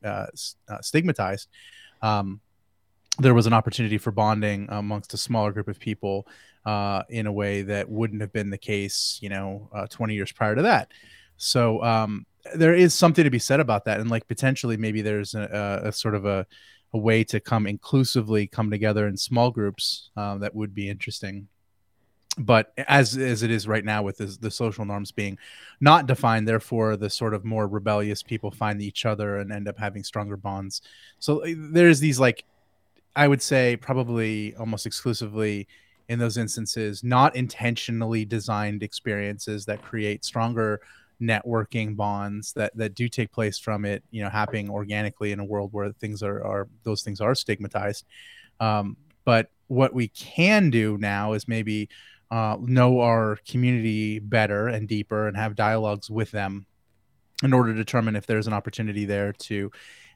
[0.82, 1.50] stigmatized
[2.02, 2.40] um,
[3.20, 6.28] there was an opportunity for bonding amongst a smaller group of people
[7.10, 10.62] in a way that wouldn't have been the case you know 20 years prior to
[10.62, 10.92] that
[11.38, 12.26] so um,
[12.56, 15.92] there is something to be said about that and like potentially maybe there's a, a,
[15.92, 16.46] sort of a,
[16.94, 21.48] a, way to come inclusively come together in small groups uh, that would be interesting.
[22.38, 25.38] But as as it is right now with the social norms being
[25.80, 29.78] not defined therefore the sort of more rebellious people find each other and end up
[29.78, 30.82] having stronger bonds.
[31.20, 32.44] So eh, there's these like
[33.16, 35.68] i would say probably almost exclusively
[36.10, 40.82] in those instances not intentionally designed experiences that create stronger
[41.22, 45.46] networking bonds that that do take place from it you know happening organically in a
[45.46, 48.06] world where things are are those things are stigmatized
[48.60, 51.90] um, but what we can do now is maybe
[52.32, 56.66] uh, know our community better and deeper and have dialogues with them
[57.44, 59.72] in order to determine if there's an opportunity there to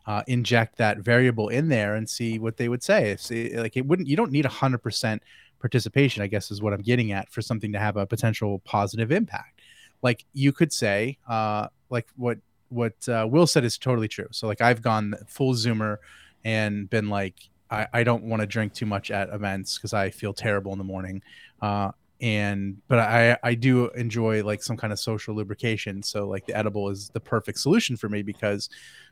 [0.07, 3.11] uh, inject that variable in there and see what they would say.
[3.11, 5.21] If, like it wouldn't, you don't need a hundred percent
[5.59, 6.23] participation.
[6.23, 9.56] I guess is what I'm getting at for something to have a potential positive impact
[10.01, 12.37] like you could say uh like what
[12.69, 14.27] what uh, will said is totally true.
[14.31, 15.97] So like i've gone full zoomer
[16.43, 17.35] and been like
[17.71, 20.77] i, I don't want to drink too much at events because i feel terrible in
[20.77, 21.21] the morning.
[21.61, 26.01] Uh and but i i do enjoy like some kind of social lubrication.
[26.01, 28.69] So like the edible is the perfect solution for me because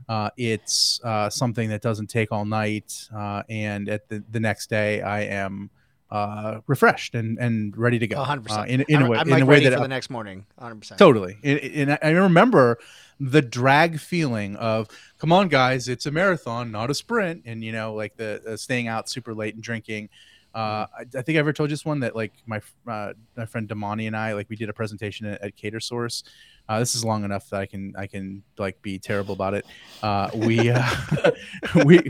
[0.09, 4.69] uh it's uh something that doesn't take all night uh and at the, the next
[4.69, 5.69] day i am
[6.11, 8.23] uh, refreshed and, and ready to go.
[8.23, 8.57] 100%.
[8.57, 10.45] Uh, in, in, a way, I'm in like a way that for the next morning.
[10.61, 10.97] 100%.
[10.97, 11.37] Totally.
[11.43, 12.77] And, I remember
[13.19, 14.87] the drag feeling of,
[15.17, 17.43] come on, guys, it's a marathon, not a sprint.
[17.45, 20.09] And, you know, like the uh, staying out super late and drinking.
[20.53, 21.17] Uh, mm-hmm.
[21.17, 23.67] I, I, think I ever told you this one that like my uh, my friend
[23.67, 26.23] Damani and I like we did a presentation at, at Catersource.
[26.69, 29.65] Uh, this is long enough that I can I can like be terrible about it.
[30.01, 31.31] Uh, we uh,
[31.85, 32.09] we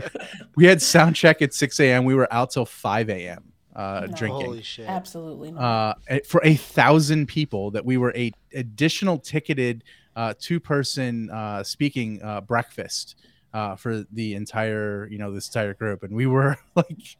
[0.54, 2.04] we had sound check at 6 a.m.
[2.04, 4.16] We were out till 5 a.m uh, no.
[4.16, 4.46] drinking.
[4.46, 4.88] Holy shit!
[4.88, 5.94] Absolutely uh,
[6.26, 9.84] for a thousand people, that we were a additional ticketed
[10.16, 13.16] uh, two-person uh, speaking uh, breakfast
[13.52, 17.16] uh, for the entire, you know, this entire group, and we were like,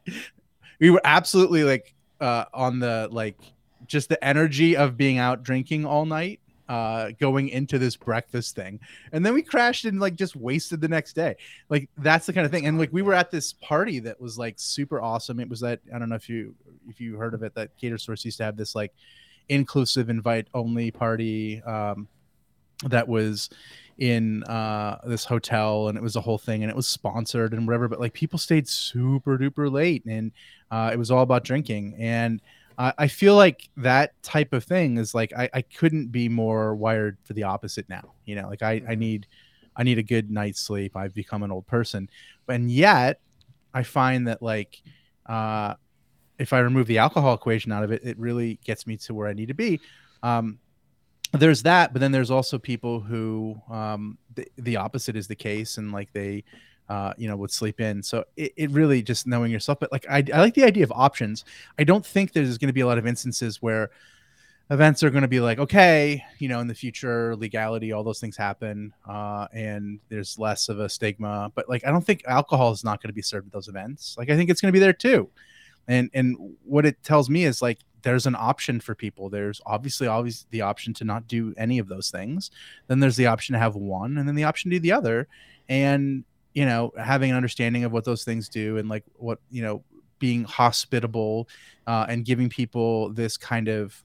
[0.79, 3.37] we were absolutely like uh, on the like
[3.85, 8.79] just the energy of being out drinking all night uh going into this breakfast thing.
[9.11, 11.35] And then we crashed and like just wasted the next day.
[11.69, 12.65] Like that's the kind of thing.
[12.65, 15.39] And like we were at this party that was like super awesome.
[15.39, 16.53] It was that i don't know if you
[16.89, 18.93] if you heard of it that Catersource used to have this like
[19.49, 22.07] inclusive invite only party um
[22.85, 23.49] that was
[23.97, 27.65] in uh this hotel and it was a whole thing and it was sponsored and
[27.65, 30.31] whatever but like people stayed super duper late and
[30.69, 31.95] uh it was all about drinking.
[31.97, 32.41] And
[32.79, 37.17] I feel like that type of thing is like I, I couldn't be more wired
[37.23, 38.13] for the opposite now.
[38.25, 38.99] You know, like I, I mm-hmm.
[38.99, 39.27] need
[39.75, 40.95] I need a good night's sleep.
[40.95, 42.09] I've become an old person.
[42.47, 43.19] And yet
[43.73, 44.81] I find that like
[45.25, 45.73] uh
[46.37, 49.27] if I remove the alcohol equation out of it, it really gets me to where
[49.27, 49.79] I need to be.
[50.21, 50.59] Um
[51.33, 55.79] there's that, but then there's also people who um the, the opposite is the case
[55.79, 56.43] and like they
[56.89, 58.01] uh, you know, would sleep in.
[58.01, 59.79] So it, it really just knowing yourself.
[59.79, 61.45] But like, I, I like the idea of options.
[61.77, 63.89] I don't think there's going to be a lot of instances where
[64.69, 68.19] events are going to be like, okay, you know, in the future, legality, all those
[68.19, 71.51] things happen, uh, and there's less of a stigma.
[71.55, 74.15] But like, I don't think alcohol is not going to be served at those events.
[74.17, 75.29] Like, I think it's going to be there too.
[75.87, 79.29] And and what it tells me is like there's an option for people.
[79.29, 82.51] There's obviously always the option to not do any of those things.
[82.87, 85.27] Then there's the option to have one, and then the option to do the other.
[85.69, 86.25] And
[86.57, 89.83] you know having an understanding of what those things do and like what you know
[90.17, 91.47] being hospitable
[91.85, 94.03] uh, and giving people this kind of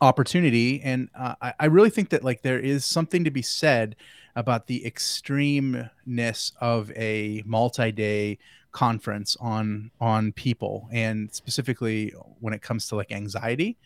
[0.00, 0.80] opportunity.
[0.82, 3.96] And uh, I, I really think that like there is something to be said
[4.36, 8.38] about the extremeness of a multi-day
[8.70, 13.76] conference on on people and specifically when it comes to like anxiety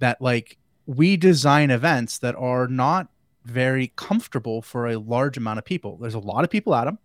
[0.00, 3.06] that like we design events that are not
[3.44, 5.98] very comfortable for a large amount of people.
[6.00, 6.98] There's a lot of people at them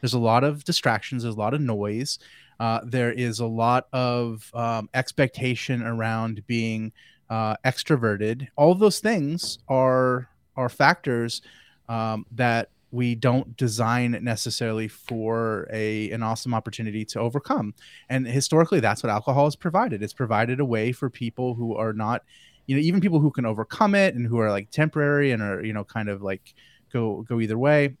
[0.00, 1.22] there's a lot of distractions.
[1.22, 2.18] There's a lot of noise.
[2.58, 6.92] Uh, there is a lot of um, expectation around being
[7.30, 8.48] uh, extroverted.
[8.56, 11.42] All those things are are factors
[11.88, 17.72] um, that we don't design necessarily for a an awesome opportunity to overcome
[18.08, 21.92] and historically that's what alcohol has provided it's provided a way for people who are
[21.92, 22.24] not
[22.66, 25.64] you know even people who can overcome it and who are like temporary and are
[25.64, 26.54] you know kind of like
[26.92, 27.96] go go either way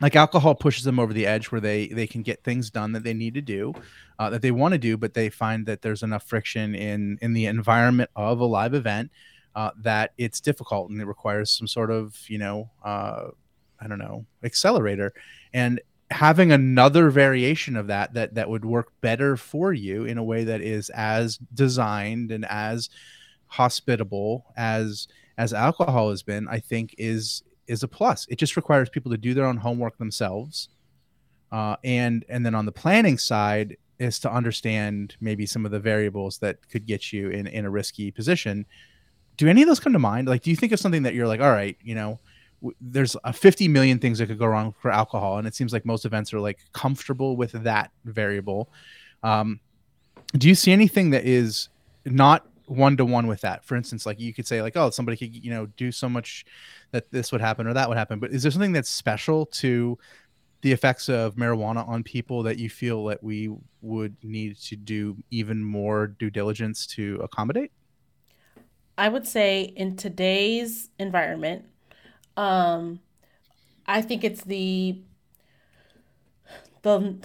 [0.00, 3.04] like alcohol pushes them over the edge where they they can get things done that
[3.04, 3.72] they need to do
[4.18, 7.32] uh, that they want to do but they find that there's enough friction in in
[7.32, 9.10] the environment of a live event
[9.54, 13.28] uh, that it's difficult and it requires some sort of you know uh,
[13.84, 15.12] I don't know, accelerator.
[15.52, 15.80] And
[16.10, 20.44] having another variation of that that that would work better for you in a way
[20.44, 22.88] that is as designed and as
[23.46, 28.26] hospitable as as alcohol has been, I think is is a plus.
[28.28, 30.68] It just requires people to do their own homework themselves.
[31.52, 35.78] Uh, and and then on the planning side is to understand maybe some of the
[35.78, 38.66] variables that could get you in in a risky position.
[39.36, 40.28] Do any of those come to mind?
[40.28, 42.20] Like, do you think of something that you're like, all right, you know,
[42.80, 45.84] there's a 50 million things that could go wrong for alcohol and it seems like
[45.84, 48.68] most events are like comfortable with that variable
[49.22, 49.60] um,
[50.38, 51.68] do you see anything that is
[52.04, 55.16] not one to one with that for instance like you could say like oh somebody
[55.16, 56.46] could you know do so much
[56.94, 59.98] that this would happen or that would happen but is there something that's special to
[60.62, 65.14] the effects of marijuana on people that you feel that we would need to do
[65.30, 67.70] even more due diligence to accommodate?
[68.96, 71.66] I would say in today's environment
[72.36, 73.00] um,
[73.86, 75.02] I think it's the
[76.82, 77.18] the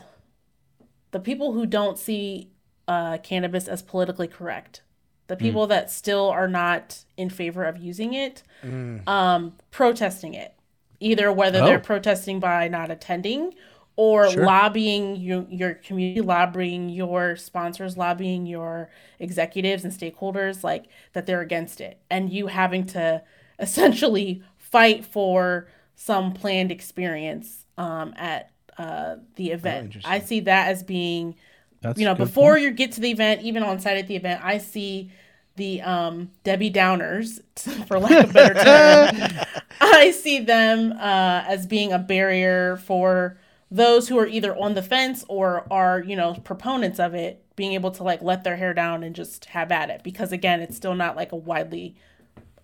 [1.12, 2.52] the people who don't see
[2.88, 4.82] uh, cannabis as politically correct,
[5.30, 5.42] the hmm.
[5.42, 5.70] people mm.
[5.70, 9.08] that still are not in favor of using it, mm.
[9.08, 10.54] um, protesting it,
[11.00, 11.66] either whether oh.
[11.66, 13.54] they're protesting by not attending
[13.96, 14.46] or sure.
[14.46, 18.90] lobbying your, your community, lobbying your sponsors, lobbying your
[19.20, 23.22] executives and stakeholders, like that they're against it, and you having to
[23.60, 29.98] essentially fight for some planned experience um, at uh, the oh, event.
[29.98, 31.36] Oh, I see that as being,
[31.82, 32.64] That's you know, before point.
[32.64, 35.12] you get to the event, even on site at the event, I see
[35.56, 37.42] the um, Debbie Downers,
[37.88, 39.46] for lack of a better term.
[39.82, 43.38] I see them uh, as being a barrier for
[43.72, 47.74] those who are either on the fence or are, you know, proponents of it being
[47.74, 50.76] able to like let their hair down and just have at it because again, it's
[50.76, 51.96] still not like a widely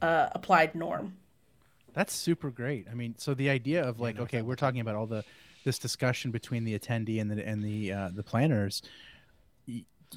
[0.02, 1.16] uh, applied norm.
[1.94, 2.88] That's super great.
[2.90, 5.24] I mean, so the idea of like, okay, we're talking about all the
[5.66, 8.82] this discussion between the attendee and the and the uh, the planners.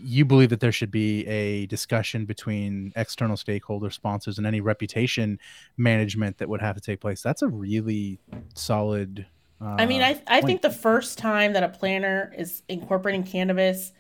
[0.01, 5.41] you believe that there should be a discussion between external stakeholder sponsors and any reputation
[5.77, 7.21] management that would have to take place.
[7.23, 8.21] That's a really
[8.55, 9.27] solid.
[9.61, 13.93] Uh, I mean, I I think the first time that a planner is incorporating cannabis,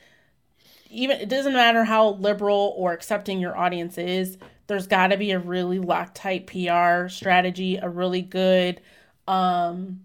[0.90, 5.32] even it doesn't matter how liberal or accepting your audience is there's got to be
[5.32, 8.80] a really Loctite PR strategy, a really good
[9.26, 10.00] um,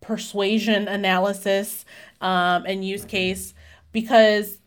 [0.00, 1.84] persuasion analysis
[2.20, 3.54] um, and use case
[3.92, 4.58] because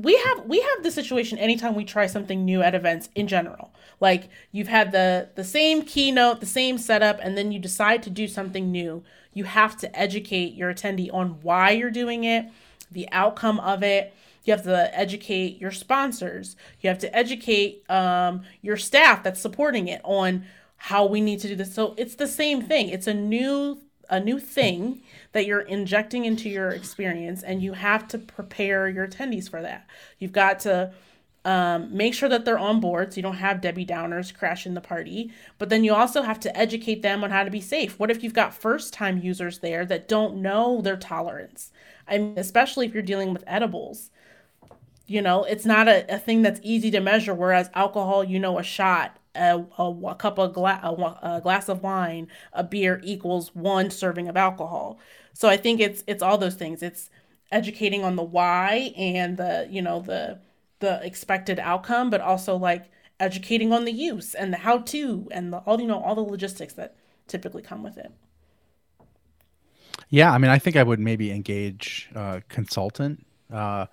[0.00, 3.72] we have we have the situation anytime we try something new at events in general
[4.00, 8.10] like you've had the the same keynote the same setup and then you decide to
[8.10, 12.44] do something new you have to educate your attendee on why you're doing it
[12.92, 14.12] the outcome of it
[14.48, 16.56] you have to educate your sponsors.
[16.80, 20.46] You have to educate um, your staff that's supporting it on
[20.78, 21.74] how we need to do this.
[21.74, 22.88] So it's the same thing.
[22.88, 23.78] It's a new
[24.10, 29.06] a new thing that you're injecting into your experience, and you have to prepare your
[29.06, 29.86] attendees for that.
[30.18, 30.92] You've got to
[31.44, 34.80] um, make sure that they're on board so you don't have Debbie Downers crashing the
[34.80, 35.32] party.
[35.56, 37.98] But then you also have to educate them on how to be safe.
[37.98, 41.70] What if you've got first time users there that don't know their tolerance?
[42.06, 44.10] I mean, especially if you're dealing with edibles
[45.08, 48.58] you know it's not a, a thing that's easy to measure whereas alcohol you know
[48.58, 53.00] a shot a, a, a cup of gla- a, a glass of wine a beer
[53.04, 54.98] equals one serving of alcohol.
[55.32, 56.82] So i think it's it's all those things.
[56.82, 57.10] It's
[57.52, 60.38] educating on the why and the you know the
[60.80, 65.52] the expected outcome but also like educating on the use and the how to and
[65.52, 66.96] the all you know all the logistics that
[67.26, 68.12] typically come with it.
[70.10, 73.86] Yeah i mean i think i would maybe engage a consultant uh,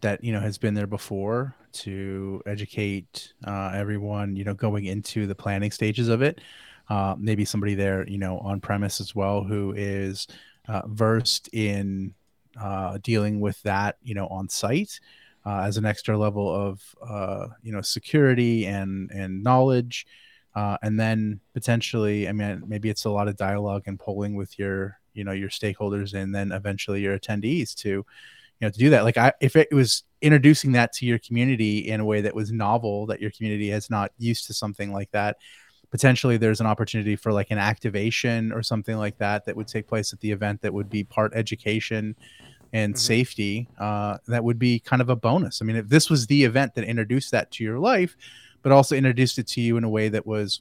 [0.00, 5.26] that you know has been there before to educate uh, everyone you know going into
[5.26, 6.40] the planning stages of it.
[6.88, 10.26] Uh, maybe somebody there you know on premise as well who is
[10.68, 12.14] uh, versed in
[12.60, 15.00] uh, dealing with that you know on site
[15.46, 20.06] uh, as an extra level of uh, you know security and and knowledge.
[20.82, 24.98] And then potentially i mean maybe it's a lot of dialogue and polling with your
[25.14, 28.04] you know your stakeholders and then eventually your attendees to
[28.60, 31.88] you know to do that like i if it was introducing that to your community
[31.88, 35.10] in a way that was novel that your community has not used to something like
[35.12, 35.36] that
[35.90, 39.86] potentially there's an opportunity for like an activation or something like that that would take
[39.86, 42.14] place at the event that would be part education
[42.72, 42.98] and Mhm.
[42.98, 46.44] safety uh, that would be kind of a bonus i mean if this was the
[46.44, 48.16] event that introduced that to your life
[48.62, 50.60] but also introduced it to you in a way that was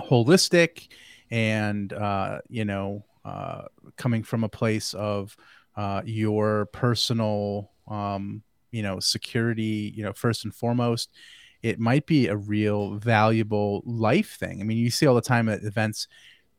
[0.00, 0.88] holistic
[1.30, 3.62] and uh, you know uh,
[3.96, 5.36] coming from a place of
[5.76, 11.10] uh, your personal um, you know security you know first and foremost
[11.62, 14.60] it might be a real valuable life thing.
[14.60, 16.06] I mean you see all the time at events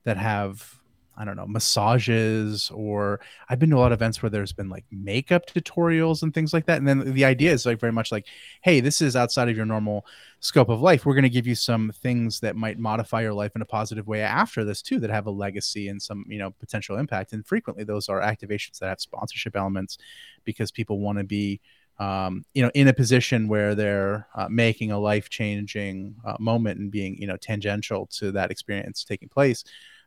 [0.03, 0.79] that have
[1.17, 4.69] I don't know, massages, or I've been to a lot of events where there's been
[4.69, 6.77] like makeup tutorials and things like that.
[6.77, 8.27] And then the idea is like very much like,
[8.61, 10.05] hey, this is outside of your normal
[10.41, 11.05] scope of life.
[11.05, 14.07] We're going to give you some things that might modify your life in a positive
[14.07, 17.33] way after this too, that have a legacy and some, you know, potential impact.
[17.33, 19.97] And frequently those are activations that have sponsorship elements
[20.45, 21.59] because people want to be
[21.99, 26.79] um, you know, in a position where they're uh, making a life changing uh, moment
[26.79, 29.63] and being, you know, tangential to that experience taking place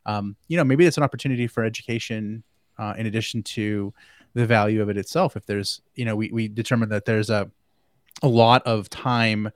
[0.07, 2.42] um, you know, maybe it's an opportunity for education
[2.78, 3.92] uh, in addition to
[4.34, 5.36] the value of it itself.
[5.36, 7.51] If there's, you know, we, we determined that there's a,
[8.22, 9.51] a lot of time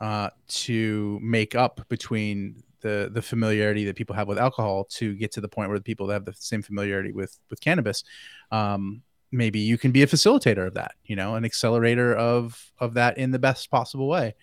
[0.00, 5.32] uh, to make up between the, the familiarity that people have with alcohol to get
[5.32, 8.04] to the point where the people that have the same familiarity with, with cannabis,
[8.50, 12.94] um, maybe you can be a facilitator of that, you know, an accelerator of, of
[12.94, 14.34] that in the best possible way.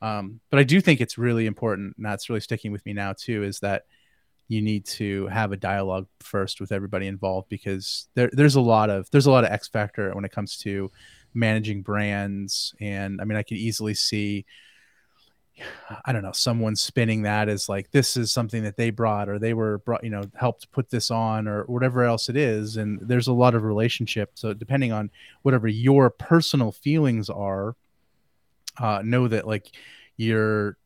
[0.00, 3.14] Um, but I do think it's really important, and that's really sticking with me now
[3.14, 3.84] too, is that
[4.48, 8.88] you need to have a dialogue first with everybody involved because there, there's a lot
[8.88, 10.90] of there's a lot of X factor when it comes to
[11.34, 12.74] managing brands.
[12.80, 14.46] And I mean I could easily see
[16.04, 19.38] I don't know someone spinning that as like this is something that they brought or
[19.38, 22.78] they were brought you know helped put this on or whatever else it is.
[22.78, 25.10] And there's a lot of relationship so depending on
[25.42, 27.76] whatever your personal feelings are
[28.78, 29.72] uh, know that like
[30.16, 30.78] you're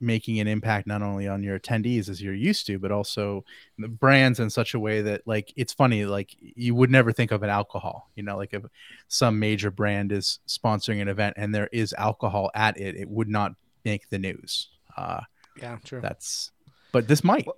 [0.00, 3.44] making an impact not only on your attendees as you're used to but also
[3.78, 7.30] the brands in such a way that like it's funny like you would never think
[7.32, 8.62] of an alcohol you know like if
[9.08, 13.28] some major brand is sponsoring an event and there is alcohol at it it would
[13.28, 13.52] not
[13.84, 15.20] make the news uh
[15.56, 16.00] Yeah, true.
[16.00, 16.52] that's
[16.92, 17.56] but this might Well,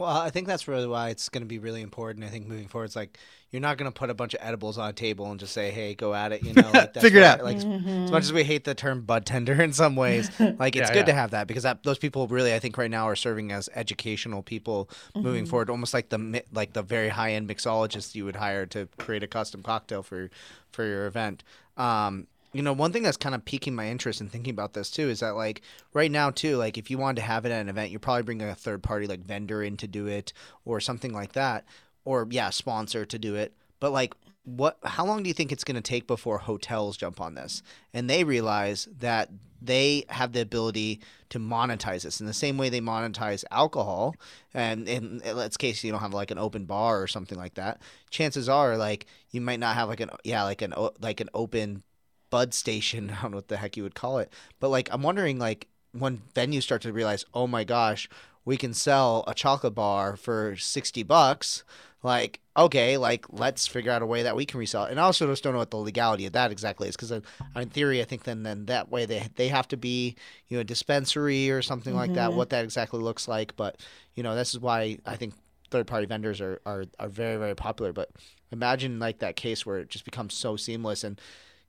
[0.00, 2.24] Well, I think that's really why it's going to be really important.
[2.24, 3.18] I think moving forward, it's like
[3.50, 5.70] you're not going to put a bunch of edibles on a table and just say,
[5.70, 7.44] "Hey, go at it." You know, like that's Figure it out.
[7.44, 8.10] Like as Mhm.
[8.10, 11.00] much as we hate the term bud tender in some ways, like it's Yeah, good
[11.00, 11.04] yeah.
[11.06, 13.68] to have that because that, those people really, I think, right now are serving as
[13.74, 14.88] educational people
[15.20, 18.88] moving forward, almost like the like the very high end mixologists you would hire to
[18.98, 20.30] create a custom cocktail for
[20.72, 21.42] for your event.
[21.76, 24.90] Um, you know, one thing that's kind of piquing my interest in thinking about this
[24.90, 27.60] too is that like right now too, like if you wanted to have it at
[27.60, 30.32] an event, you're probably bringing a third party like vendor in to do it
[30.64, 31.64] or something like that,
[32.04, 33.54] or yeah, sponsor to do it.
[33.78, 34.78] But like, what?
[34.82, 37.62] How long do you think it's going to take before hotels jump on this
[37.94, 39.30] and they realize that
[39.62, 44.16] they have the ability to monetize this in the same way they monetize alcohol?
[44.54, 47.80] And in let's case you don't have like an open bar or something like that.
[48.10, 51.84] Chances are like you might not have like an yeah like an like an open
[52.30, 53.10] bud station.
[53.18, 55.68] I don't know what the heck you would call it, but like I'm wondering like
[55.92, 58.08] when venues start to realize, oh my gosh,
[58.44, 61.64] we can sell a chocolate bar for sixty bucks.
[62.02, 64.90] Like okay, like let's figure out a way that we can resell it.
[64.90, 67.68] And I also just don't know what the legality of that exactly is because in
[67.70, 70.16] theory, I think then then that way they they have to be
[70.48, 72.30] you know a dispensary or something like that.
[72.30, 72.34] Mhm.
[72.36, 73.76] What that exactly looks like, but
[74.14, 75.34] you know this is why I think
[75.70, 77.92] third party vendors are, are are very very popular.
[77.92, 78.10] But
[78.50, 81.20] imagine like that case where it just becomes so seamless and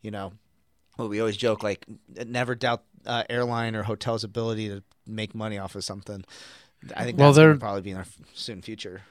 [0.01, 0.31] you know
[0.97, 1.85] well, we always joke like
[2.25, 6.23] never doubt uh, airline or hotel's ability to make money off of something.
[6.95, 9.01] I think Well, that's they're- probably be in our soon future.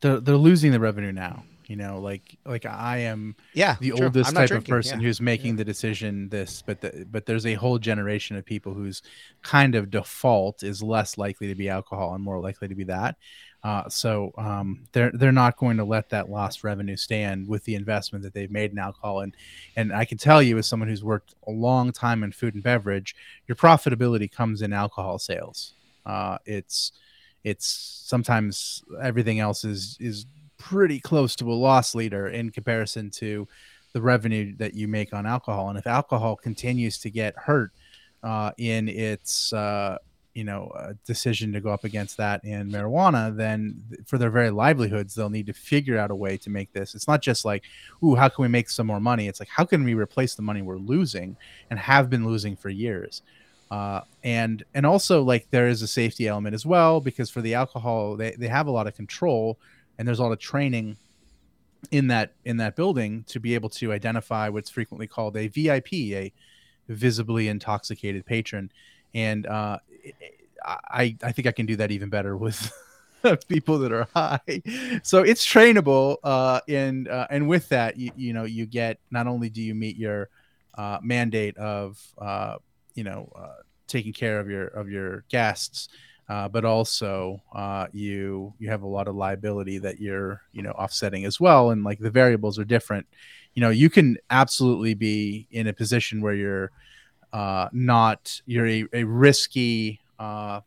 [0.00, 4.34] they're, they're losing the revenue now you know like like i am Yeah, the oldest
[4.34, 5.06] type drinking, of person yeah.
[5.06, 9.02] who's making the decision this but the, but there's a whole generation of people whose
[9.42, 13.16] kind of default is less likely to be alcohol and more likely to be that
[13.64, 17.74] uh, so um, they're they're not going to let that lost revenue stand with the
[17.74, 19.36] investment that they've made in alcohol and
[19.76, 22.62] and I can tell you as someone who's worked a long time in food and
[22.62, 25.74] beverage your profitability comes in alcohol sales
[26.06, 26.92] uh, it's
[27.44, 27.66] it's
[28.06, 30.26] sometimes everything else is is
[30.58, 33.46] pretty close to a loss leader in comparison to
[33.92, 35.70] the revenue that you make on alcohol.
[35.70, 37.72] And if alcohol continues to get hurt
[38.22, 39.98] uh, in its uh,
[40.38, 44.50] you know uh, decision to go up against that in marijuana, then for their very
[44.50, 46.94] livelihoods, they'll need to figure out a way to make this.
[46.94, 47.64] It's not just like,
[48.04, 49.26] ooh, how can we make some more money?
[49.26, 51.36] It's like, how can we replace the money we're losing
[51.70, 53.22] and have been losing for years?
[53.68, 57.54] Uh, and and also like there is a safety element as well because for the
[57.54, 59.58] alcohol they, they have a lot of control
[59.98, 60.96] and there's a lot of training
[61.90, 65.92] in that in that building to be able to identify what's frequently called a VIP,
[65.92, 66.32] a
[66.88, 68.70] visibly intoxicated patron.
[69.14, 69.78] And uh,
[70.64, 72.72] I I think I can do that even better with
[73.48, 74.62] people that are high.
[75.02, 79.26] So it's trainable, uh, and uh, and with that, you, you know, you get not
[79.26, 80.28] only do you meet your
[80.76, 82.56] uh, mandate of uh,
[82.94, 85.88] you know uh, taking care of your of your guests,
[86.28, 90.72] uh, but also uh, you you have a lot of liability that you're you know
[90.72, 93.06] offsetting as well, and like the variables are different.
[93.54, 96.70] You know, you can absolutely be in a position where you're
[97.32, 100.60] uh, not you're a, a risky uh,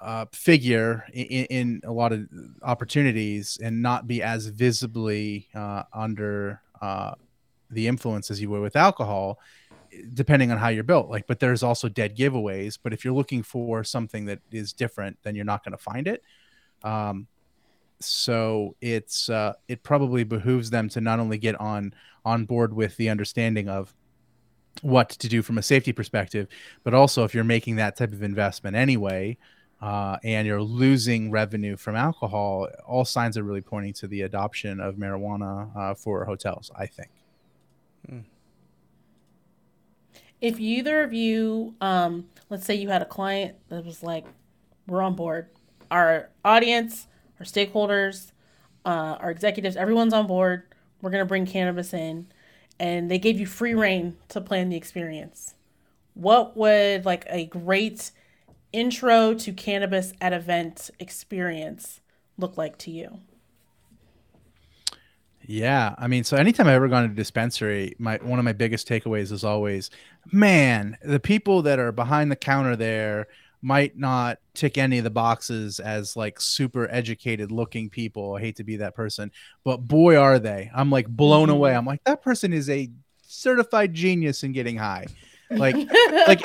[0.00, 2.28] uh, figure in, in, a lot of
[2.62, 7.14] opportunities and not be as visibly uh, under uh,
[7.70, 9.38] the influence as you would with alcohol
[10.12, 11.08] depending on how you're built.
[11.08, 12.78] Like but there's also dead giveaways.
[12.82, 16.08] But if you're looking for something that is different then you're not going to find
[16.08, 16.22] it.
[16.82, 17.26] Um,
[18.00, 21.94] so it's uh, it probably behooves them to not only get on
[22.24, 23.94] on board with the understanding of
[24.82, 26.48] what to do from a safety perspective,
[26.82, 29.36] but also if you're making that type of investment anyway,
[29.80, 34.80] uh, and you're losing revenue from alcohol, all signs are really pointing to the adoption
[34.80, 36.70] of marijuana uh, for hotels.
[36.74, 37.10] I think.
[38.08, 38.20] Hmm.
[40.40, 44.24] If either of you, um, let's say you had a client that was like,
[44.86, 45.48] "We're on board,"
[45.90, 47.06] our audience,
[47.38, 48.32] our stakeholders,
[48.86, 50.62] uh, our executives, everyone's on board.
[51.02, 52.26] We're gonna bring cannabis in
[52.78, 55.54] and they gave you free reign to plan the experience.
[56.14, 58.10] What would like a great
[58.72, 62.00] intro to cannabis at event experience
[62.38, 63.20] look like to you?
[65.46, 68.52] Yeah, I mean, so anytime I've ever gone to a dispensary, my one of my
[68.52, 69.90] biggest takeaways is always,
[70.32, 73.26] man, the people that are behind the counter there
[73.64, 78.34] might not tick any of the boxes as like super educated looking people.
[78.34, 79.32] I hate to be that person,
[79.64, 80.70] but boy are they.
[80.74, 81.56] I'm like blown mm-hmm.
[81.56, 81.74] away.
[81.74, 82.90] I'm like that person is a
[83.26, 85.06] certified genius in getting high.
[85.50, 85.76] Like
[86.26, 86.42] like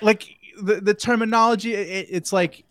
[0.00, 2.64] like the, the terminology it, it's like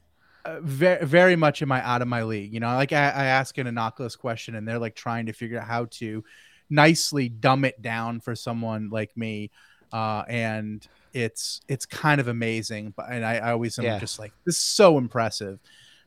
[0.44, 2.54] uh, very very much in my out of my league.
[2.54, 5.60] You know, like I, I ask an innocuous question and they're like trying to figure
[5.60, 6.26] out how to
[6.70, 9.50] nicely dumb it down for someone like me.
[9.94, 10.86] Uh, and
[11.16, 12.94] it's it's kind of amazing.
[12.96, 14.00] But and I, I always am yeah.
[14.00, 15.60] just like this is so impressive.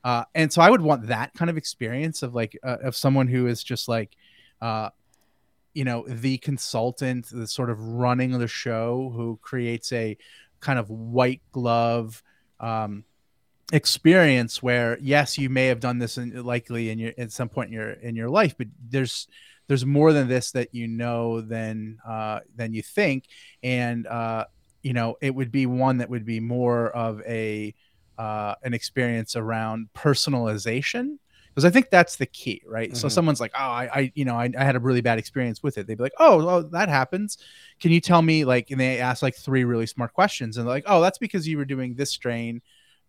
[0.04, 3.26] Uh, and so I would want that kind of experience of like uh, of someone
[3.26, 4.14] who is just like,
[4.60, 4.90] uh,
[5.74, 10.16] you know, the consultant, the sort of running the show, who creates a
[10.60, 12.22] kind of white glove
[12.60, 13.04] um,
[13.72, 17.68] experience where yes, you may have done this in, likely in your at some point
[17.68, 19.26] in your in your life, but there's
[19.68, 23.24] there's more than this that you know than uh, than you think,
[23.62, 24.44] and uh,
[24.82, 27.74] you know, it would be one that would be more of a
[28.18, 31.18] uh, an experience around personalization
[31.58, 32.90] because I think that's the key, right?
[32.90, 32.96] Mm-hmm.
[32.96, 35.60] So someone's like, oh, I, I you know, I, I, had a really bad experience
[35.62, 35.86] with it.
[35.86, 37.38] They'd be like, oh, oh, that happens.
[37.80, 40.74] Can you tell me, like, and they ask like three really smart questions, and they're
[40.74, 42.62] like, oh, that's because you were doing this strain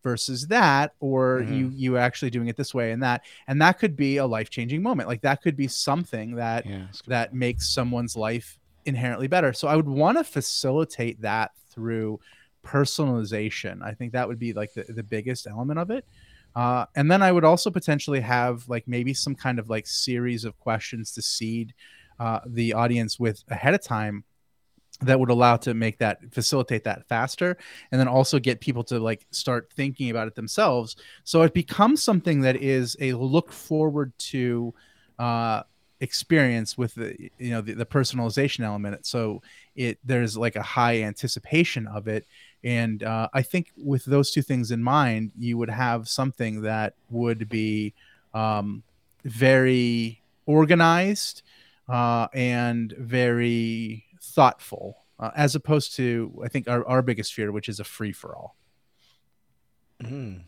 [0.03, 1.53] versus that, or mm-hmm.
[1.53, 4.49] you you actually doing it this way and that, and that could be a life
[4.49, 5.09] changing moment.
[5.09, 9.53] Like that could be something that yeah, that makes someone's life inherently better.
[9.53, 12.19] So I would want to facilitate that through
[12.63, 13.81] personalization.
[13.83, 16.05] I think that would be like the, the biggest element of it.
[16.55, 20.45] Uh, and then I would also potentially have like maybe some kind of like series
[20.45, 21.73] of questions to seed
[22.19, 24.23] uh, the audience with ahead of time
[25.01, 27.57] that would allow to make that facilitate that faster
[27.91, 32.03] and then also get people to like start thinking about it themselves so it becomes
[32.03, 34.73] something that is a look forward to
[35.17, 35.63] uh,
[36.01, 39.05] experience with the you know the, the personalization element.
[39.05, 39.41] So
[39.75, 42.25] it there's like a high anticipation of it.
[42.63, 46.93] And uh, i think with those two things in mind you would have something that
[47.09, 47.93] would be
[48.33, 48.83] um,
[49.23, 51.41] very organized
[51.87, 57.69] uh, and very thoughtful uh, as opposed to i think our, our biggest fear which
[57.69, 58.55] is a free-for-all.
[60.03, 60.43] Mm.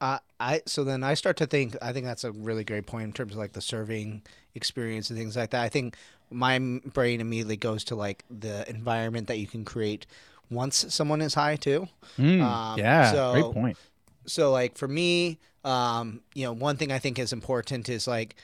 [0.00, 3.04] Uh, I so then I start to think I think that's a really great point
[3.04, 4.22] in terms of like the serving
[4.54, 5.62] experience and things like that.
[5.62, 5.96] I think
[6.30, 10.06] my brain immediately goes to like the environment that you can create
[10.50, 11.88] once someone is high too.
[12.18, 13.78] Mm, um, yeah, so, great point.
[14.26, 18.36] So like for me, um, you know, one thing I think is important is like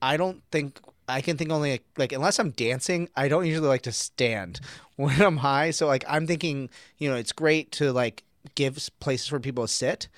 [0.00, 3.68] I don't think I can think only like, like unless I'm dancing, I don't usually
[3.68, 4.60] like to stand
[4.96, 5.72] when I'm high.
[5.72, 8.22] So like I'm thinking, you know, it's great to like
[8.54, 10.08] give places for people to sit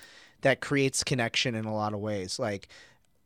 [0.43, 2.39] that creates connection in a lot of ways.
[2.39, 2.69] Like,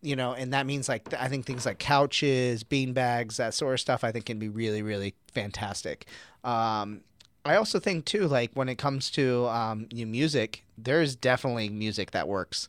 [0.02, 3.74] you know, and that means like I think things like couches, bean bags, that sort
[3.74, 4.04] of stuff.
[4.04, 6.06] I think can be really, really fantastic.
[6.44, 7.02] Um,
[7.46, 11.70] I also think too, like when it comes to um, you know, music, there's definitely
[11.70, 12.68] music that works.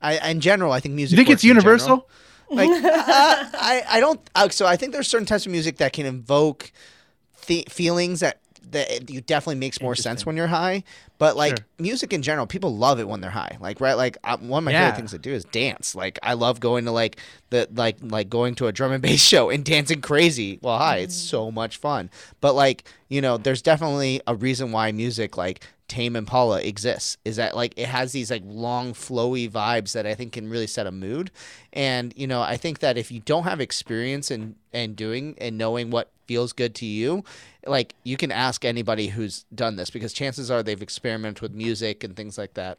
[0.00, 1.16] I, in general, I think music.
[1.16, 2.08] You think it's universal?
[2.50, 4.20] Like, uh, I, I don't.
[4.34, 6.72] Uh, so I think there's certain types of music that can invoke
[7.46, 10.84] the feelings that that you definitely makes more sense when you're high.
[11.18, 11.66] But like Sure.
[11.78, 13.56] music in general, people love it when they're high.
[13.60, 14.80] Like right, like uh, one of my Yeah.
[14.86, 15.94] favorite things to do is dance.
[15.94, 17.16] Like I love going to like
[17.50, 20.98] the like like going to a drum and bass show and dancing crazy while high.
[20.98, 22.10] It's so much fun.
[22.40, 27.18] But like you know, there's definitely a reason why music like Tame Impala exists.
[27.24, 30.66] Is that like it has these like long flowy vibes that I think can really
[30.66, 31.30] set a mood.
[31.72, 35.58] And you know, I think that if you don't have experience in and doing and
[35.58, 37.22] knowing what feels good to you,
[37.66, 42.04] like you can ask anybody who's done this because chances are they've experimented with music
[42.04, 42.78] and things like that.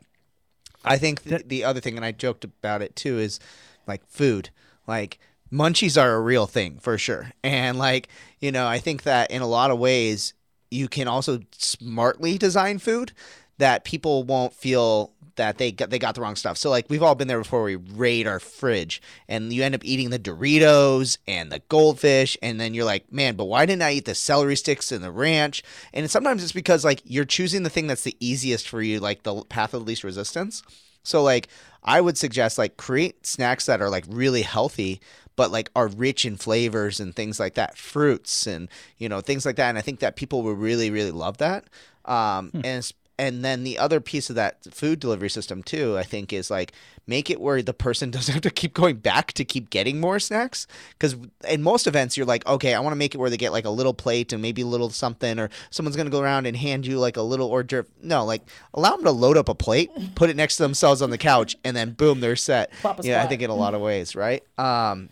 [0.86, 3.40] I think th- the other thing, and I joked about it too, is
[3.88, 4.50] like food.
[4.88, 5.20] Like
[5.52, 7.32] munchies are a real thing for sure.
[7.44, 8.10] And like,
[8.40, 10.34] you know, I think that in a lot of ways,
[10.72, 13.14] you can also smartly design food
[13.58, 16.58] that people won't feel that they got they got the wrong stuff.
[16.58, 17.64] So like we've all been there before.
[17.64, 22.60] We raid our fridge, and you end up eating the Doritos and the goldfish, and
[22.60, 25.64] then you're like, man, but why didn't I eat the celery sticks and the ranch?
[25.94, 29.24] And sometimes it's because like you're choosing the thing that's the easiest for you, like
[29.24, 30.62] the path of least resistance.
[31.04, 31.48] So like
[31.84, 35.02] I would suggest like create snacks that are like really healthy
[35.36, 39.48] but like are rich in flavors and things like that, fruits and you know things
[39.48, 39.70] like that.
[39.70, 41.66] And I think that people will really really love that.
[42.06, 46.04] Um, and it's- and then the other piece of that food delivery system too, I
[46.04, 46.74] think, is like
[47.06, 50.20] make it where the person doesn't have to keep going back to keep getting more
[50.20, 50.66] snacks.
[50.94, 51.16] Because
[51.48, 53.66] in most events, you're like, okay, I want to make it where they get like
[53.66, 56.88] a little plate and maybe a little something, or someone's gonna go around and hand
[56.88, 57.90] you like a little hors d'oeuvre.
[58.02, 58.42] No, like
[58.74, 61.56] allow them to load up a plate, put it next to themselves on the couch,
[61.64, 62.72] and then boom, they're set.
[63.06, 64.44] Yeah, I think in a lot of ways, right?
[64.58, 65.10] Um,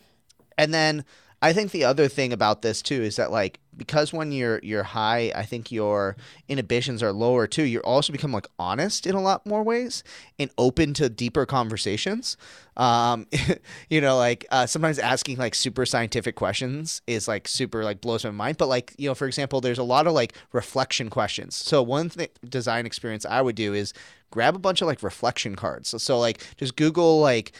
[0.57, 1.05] and then
[1.41, 4.83] I think the other thing about this too is that like because when you're you're
[4.83, 6.15] high, I think your
[6.47, 7.63] inhibitions are lower too.
[7.63, 10.03] You're also become like honest in a lot more ways
[10.37, 12.37] and open to deeper conversations.
[12.77, 13.25] Um,
[13.89, 18.23] you know, like uh, sometimes asking like super scientific questions is like super like blows
[18.23, 18.57] my mind.
[18.57, 21.55] But like you know, for example, there's a lot of like reflection questions.
[21.55, 23.93] So one th- design experience I would do is
[24.29, 25.89] grab a bunch of like reflection cards.
[25.89, 27.51] So, so like just Google like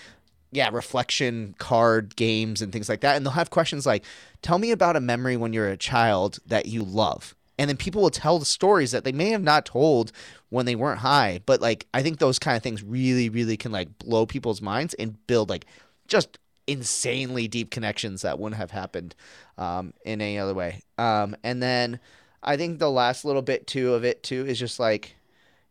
[0.52, 3.16] yeah, reflection card games and things like that.
[3.16, 4.04] And they'll have questions like,
[4.41, 7.36] tell me about a memory when you're a child that you love.
[7.58, 10.12] And then people will tell the stories that they may have not told
[10.49, 11.41] when they weren't high.
[11.45, 14.93] But like, I think those kind of things really, really can like blow people's minds
[14.95, 15.66] and build like
[16.08, 19.16] just insanely deep connections that wouldn't have happened
[19.58, 20.82] um, in any other way.
[20.97, 21.99] Um, and then
[22.43, 25.16] I think the last little bit too of it too is just like,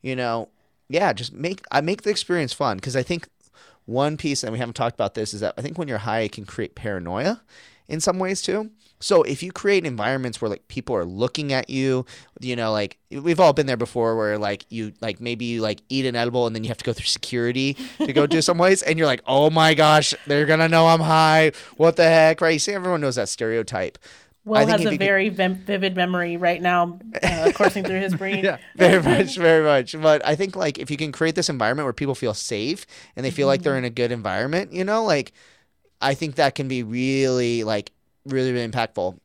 [0.00, 0.48] you know,
[0.88, 3.28] yeah, just make I make the experience fun because I think
[3.86, 6.20] one piece, and we haven't talked about this, is that I think when you're high,
[6.20, 7.42] it can create paranoia
[7.88, 8.70] in some ways too.
[9.00, 12.04] So if you create environments where like people are looking at you,
[12.38, 15.80] you know, like we've all been there before, where like you like maybe you like
[15.88, 18.58] eat an edible and then you have to go through security to go do some
[18.58, 21.52] ways, and you're like, oh my gosh, they're gonna know I'm high.
[21.76, 22.50] What the heck, right?
[22.50, 23.98] You see, everyone knows that stereotype.
[24.50, 28.44] Will has a could- very vim- vivid memory right now, uh, coursing through his brain.
[28.44, 28.58] Yeah.
[28.76, 30.00] very much, very much.
[30.00, 32.86] But I think like if you can create this environment where people feel safe
[33.16, 35.32] and they feel like they're in a good environment, you know, like
[36.00, 37.92] I think that can be really like
[38.26, 39.18] really really impactful.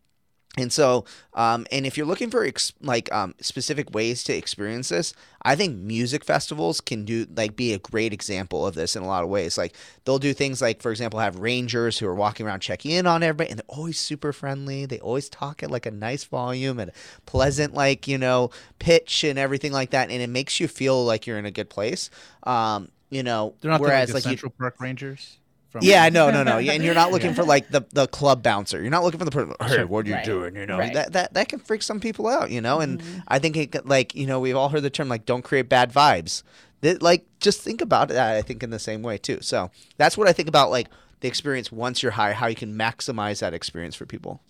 [0.58, 1.04] And so,
[1.34, 5.56] um, and if you're looking for ex- like um, specific ways to experience this, I
[5.56, 9.24] think music festivals can do like be a great example of this in a lot
[9.24, 9.58] of ways.
[9.58, 9.76] Like
[10.06, 13.22] they'll do things like, for example, have rangers who are walking around checking in on
[13.22, 14.86] everybody, and they're always super friendly.
[14.86, 16.92] They always talk at like a nice volume and
[17.26, 18.50] pleasant like you know
[18.80, 21.70] pitch and everything like that, and it makes you feel like you're in a good
[21.70, 22.10] place.
[22.44, 25.38] Um, you know, They're not the, whereas like, the like you, Central Park Rangers.
[25.76, 26.58] From yeah, no, no, no.
[26.58, 27.36] And you're not looking Yeah.
[27.36, 28.80] for like the, the club bouncer.
[28.82, 29.54] You're not looking for the person.
[29.62, 30.24] Hey, what are you Right.
[30.24, 30.56] doing?
[30.56, 30.94] You know Right.
[30.94, 32.50] that that that can freak some people out.
[32.50, 33.24] You know, and Mhm.
[33.28, 35.92] I think it like you know we've all heard the term like don't create bad
[35.92, 36.44] vibes.
[36.80, 38.38] That like just think about that.
[38.38, 39.40] I think in the same way too.
[39.42, 40.88] So that's what I think about like
[41.20, 44.42] the experience once you're high, how you can maximize that experience for people.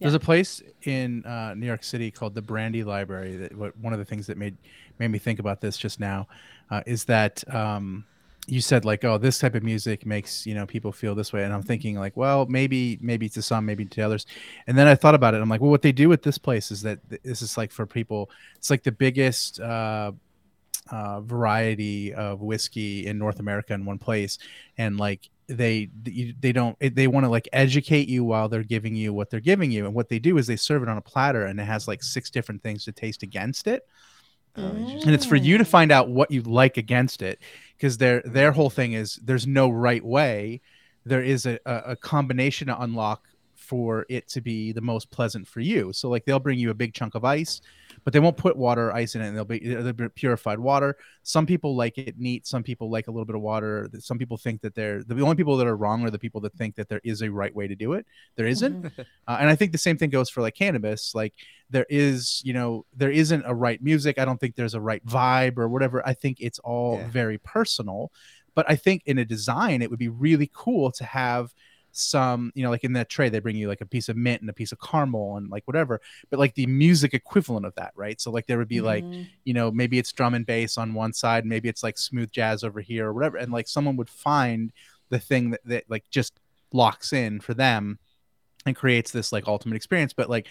[0.00, 3.36] There's a place in uh, New York City called the Brandy Library.
[3.36, 4.56] That what one of the things that made
[4.98, 6.26] made me think about this just now
[6.70, 8.04] uh, is that um,
[8.46, 11.44] you said like, oh, this type of music makes you know people feel this way,
[11.44, 14.26] and I'm thinking like, well, maybe maybe to some, maybe to others,
[14.66, 15.40] and then I thought about it.
[15.40, 17.86] I'm like, well, what they do with this place is that this is like for
[17.86, 18.30] people.
[18.56, 19.60] It's like the biggest.
[19.60, 20.12] Uh,
[20.90, 24.38] uh, variety of whiskey in North America in one place,
[24.76, 25.88] and like they
[26.40, 29.70] they don't they want to like educate you while they're giving you what they're giving
[29.70, 31.88] you, and what they do is they serve it on a platter, and it has
[31.88, 33.86] like six different things to taste against it,
[34.56, 35.66] Oh, and it's for you to oh.
[35.66, 37.38] find out what you like against it,
[37.76, 40.60] because their their whole thing is there's no right way,
[41.04, 45.46] there is a, a, a combination to unlock for it to be the most pleasant
[45.46, 45.92] for you.
[45.92, 47.60] So like they'll bring you a big chunk of ice,
[48.04, 50.58] but they won't put water or ice in it and they'll be, they'll be purified
[50.58, 50.96] water.
[51.22, 53.88] Some people like it neat some people like a little bit of water.
[53.98, 56.54] Some people think that they're the only people that are wrong are the people that
[56.54, 58.06] think that there is a right way to do it.
[58.36, 58.82] There isn't.
[58.84, 58.92] Mhm.
[59.28, 61.14] uh, and i think the same thing goes for like cannabis.
[61.14, 61.34] Like
[61.68, 64.18] there is you know there isn't a right music.
[64.18, 66.06] I don't think there's a right vibe or whatever.
[66.06, 67.08] I think it's all Yeah.
[67.08, 68.10] very personal.
[68.54, 71.54] But i think in a design it would be really cool to have
[71.92, 74.40] some you know like in that tray they bring you like a piece of mint
[74.40, 77.92] and a piece of caramel and like whatever but like the music equivalent of that
[77.96, 78.20] right?
[78.20, 79.28] So like there would be like Mhm.
[79.44, 82.64] you know maybe it's drum and bass on one side maybe it's like smooth jazz
[82.64, 84.72] over here or whatever and like someone would find
[85.10, 86.38] the thing that, that like just
[86.72, 87.98] locks in for them
[88.66, 90.46] and creates this like ultimate experience but like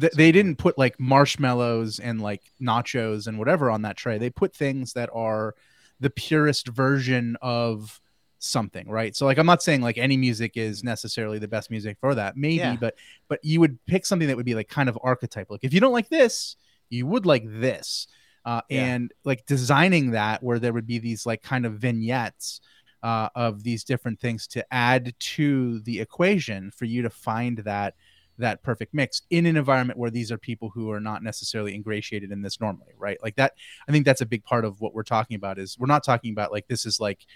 [0.00, 4.18] th- they didn't put like marshmallows and like nachos and whatever on that tray.
[4.18, 5.54] They put things that are
[6.00, 8.00] the purest version of
[8.44, 11.96] something right so like i'm not saying like any music is necessarily the best music
[12.00, 12.74] for that maybe Yeah.
[12.74, 12.96] but
[13.28, 15.78] but you would pick something that would be like kind of archetype like if you
[15.78, 16.56] don't like this
[16.90, 18.08] you would like this
[18.44, 18.84] uh, Yeah.
[18.86, 22.60] and like designing that where there would be these like kind of vignettes
[23.04, 27.94] uh, of these different things to add to the equation for you to find that
[28.38, 32.32] that perfect mix in an environment where these are people who are not necessarily ingratiated
[32.32, 33.52] in this normally right like that
[33.88, 36.32] i think that's a big part of what we're talking about is we're not talking
[36.32, 37.26] about like this is like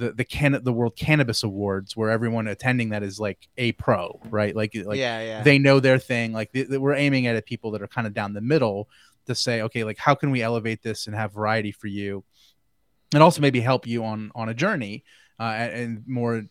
[0.00, 4.18] the the can the world cannabis awards where everyone attending that is like a pro
[4.30, 4.56] right?
[4.56, 5.42] Like like yeah, yeah.
[5.42, 6.32] they know their thing.
[6.32, 8.88] Like we're aiming at people that are kind of down the middle
[9.26, 12.24] to say okay like how can we elevate this and have variety for you
[13.12, 15.04] and also maybe help you on on a journey
[15.38, 16.42] uh, and, and more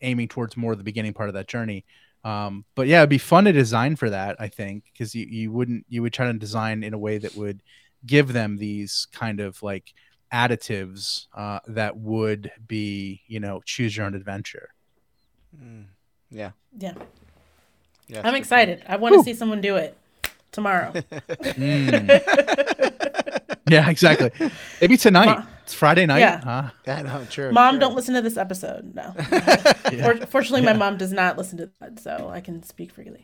[0.00, 1.84] aiming towards more of the beginning part of that journey.
[2.22, 5.52] Um, but yeah it'd be fun to design for that i think because you, you
[5.52, 7.62] wouldn't you would try to design in a way that would
[8.06, 9.92] give them these kind of like
[10.32, 14.70] additives uh, that would be you know choose your own adventure
[15.56, 15.84] Mm.
[16.30, 16.50] Yeah.
[16.76, 16.94] Yeah.
[18.08, 18.22] Yeah.
[18.24, 18.82] I'm excited.
[18.88, 19.96] I want to see someone do it
[20.50, 20.92] tomorrow.
[21.54, 22.10] Mm.
[23.70, 24.30] yeah exactly
[24.80, 26.40] maybe tonight Ma- it's friday night Yeah.
[26.42, 26.70] huh?
[26.86, 27.52] Yeah, no, true.
[27.52, 27.80] mom, true.
[27.80, 28.94] don't listen to this episode.
[28.94, 29.14] No.
[29.92, 30.12] Yeah.
[30.12, 33.22] For- Fortunately, my mom does not listen to that, so I can speak freely.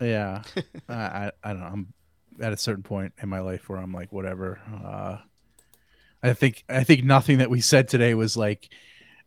[0.00, 0.42] Yeah,
[0.88, 1.66] I, I I don't know.
[1.66, 1.92] I'm
[2.40, 4.58] at a certain point in my life where I'm like, whatever.
[4.84, 5.18] Uh,
[6.24, 8.70] I think I think nothing that we said today was like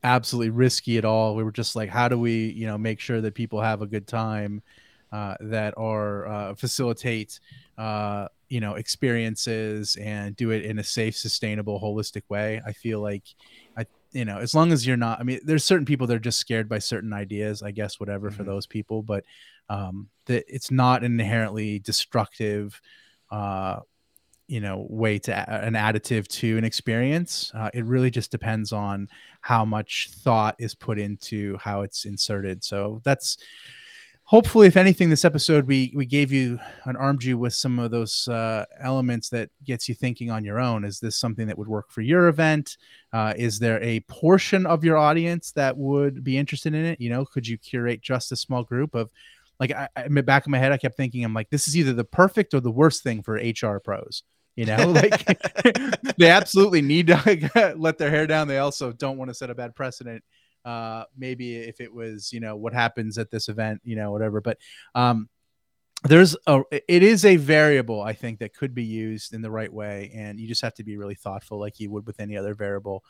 [0.04, 1.36] absolutely risky at all.
[1.36, 3.88] We were just like, how do we, you know, make sure that people have a
[3.88, 4.64] good time,
[5.12, 7.40] uh, that are uh, facilitate,
[7.78, 12.62] uh, you know, experiences and do it in a safe, sustainable, holistic way.
[12.66, 13.24] I feel like,
[13.78, 15.20] I you know, as long as you're not.
[15.20, 17.64] I mean, there's certain people that are just scared by certain ideas.
[17.64, 18.48] I guess whatever for Mhm.
[18.48, 19.26] those people, but
[19.70, 22.82] um, that it's not an inherently destructive
[23.32, 23.82] uh,
[24.48, 29.08] you know way to an additive to an experience uh, it really just depends on
[29.48, 32.62] how much thought is put into how it's inserted.
[32.64, 33.38] So that's
[34.24, 37.90] hopefully if anything this episode we we gave you and armed you with some of
[37.90, 40.84] those uh, elements that gets you thinking on your own.
[40.84, 42.76] Is this something that would work for your event?
[43.14, 47.00] Uh, is there a portion of your audience that would be interested in it?
[47.00, 49.10] You know could you curate just a small group of
[49.62, 51.76] like I, in the back of my head i kept thinking i'm like this is
[51.76, 54.22] either the perfect or the worst thing for hr pros
[54.58, 55.26] you know like
[56.18, 58.50] they absolutely need to let their hair down.
[58.50, 60.24] They also don't want to set a bad precedent
[60.66, 64.42] uh maybe if it was you know what happens at this event you know whatever
[64.42, 64.58] but
[64.96, 65.30] um
[66.04, 69.72] there's a it is a variable i think that could be used in the right
[69.72, 72.54] way and you just have to be really thoughtful like you would with any other
[72.54, 73.04] variable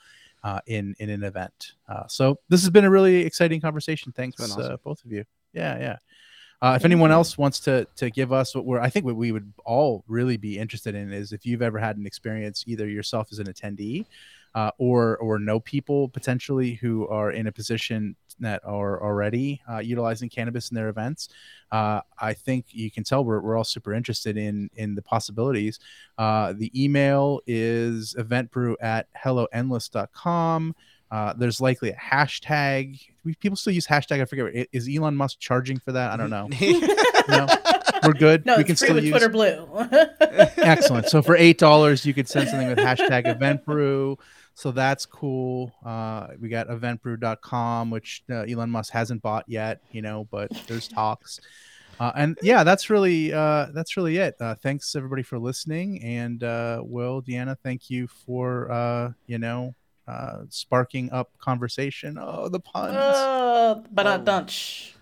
[0.43, 4.11] uh, in in an event uh, so this has been a really exciting conversation.
[4.11, 4.73] Thanks awesome.
[4.73, 5.23] uh, both of you.
[5.53, 5.97] Yeah yeah
[6.61, 9.31] uh, if anyone else wants to to give us what we're, I think what we
[9.31, 13.29] would all really be interested in is if you've ever had an experience, either yourself
[13.31, 14.05] as an attendee,
[14.55, 19.77] uh, or or know people potentially who are in a position that are already uh,
[19.79, 21.29] utilizing cannabis in their events.
[21.71, 25.79] Uh, I think you can tell we're, we're all super interested in in the possibilities.
[26.17, 30.75] Uh, the email is eventbrew at helloendless.com.
[31.11, 32.99] Uh, there's likely a hashtag.
[33.23, 34.21] We, people still use hashtag.
[34.21, 34.45] I forget.
[34.55, 36.11] I- Is Elon Musk charging for that?
[36.11, 36.49] I don't know.
[37.29, 37.45] No,
[38.05, 38.45] we're good.
[38.45, 39.11] No, we can still with use.
[39.11, 39.67] Twitter Blue.
[40.21, 41.09] Excellent.
[41.09, 43.25] So for eight dollars, you could send something with hashtag
[43.65, 44.17] EventBrew.
[44.53, 45.73] So that's cool.
[45.85, 50.87] Uh, we got eventbrew.com, which uh, Elon Musk hasn't bought yet, you know, but there's
[50.87, 51.41] talks.
[51.99, 54.35] Uh, and yeah, that's really uh, that's really it.
[54.39, 56.01] Uh, thanks everybody for listening.
[56.01, 59.75] And uh, Will, Deanna, thank you for uh, you know
[60.07, 62.17] uh, sparking up conversation.
[62.19, 64.23] Oh, the puns, uh, but not Oh.
[64.23, 64.93] dunch.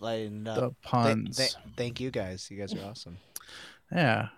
[0.00, 0.56] Lighten up.
[0.60, 1.36] the puns.
[1.38, 2.48] th- thank you guys.
[2.50, 3.18] You guys are awesome.
[3.92, 4.28] Yeah.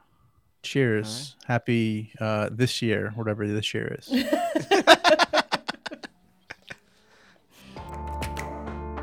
[0.63, 1.37] Cheers.
[1.47, 4.09] Happy uh this year, whatever this year is.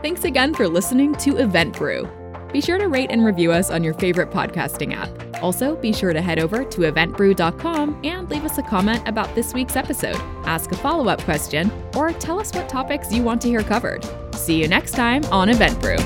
[0.01, 2.07] Thanks again for listening to Event Brew.
[2.58, 5.43] Be sure to rate and review us on your favorite podcasting app.
[5.43, 9.53] Also, be sure to head over to eventbrew.com and leave us a comment about this
[9.53, 13.47] week's episode, ask a follow up question, or tell us what topics you want to
[13.47, 14.03] hear covered.
[14.34, 15.97] See you next time on Event Brew.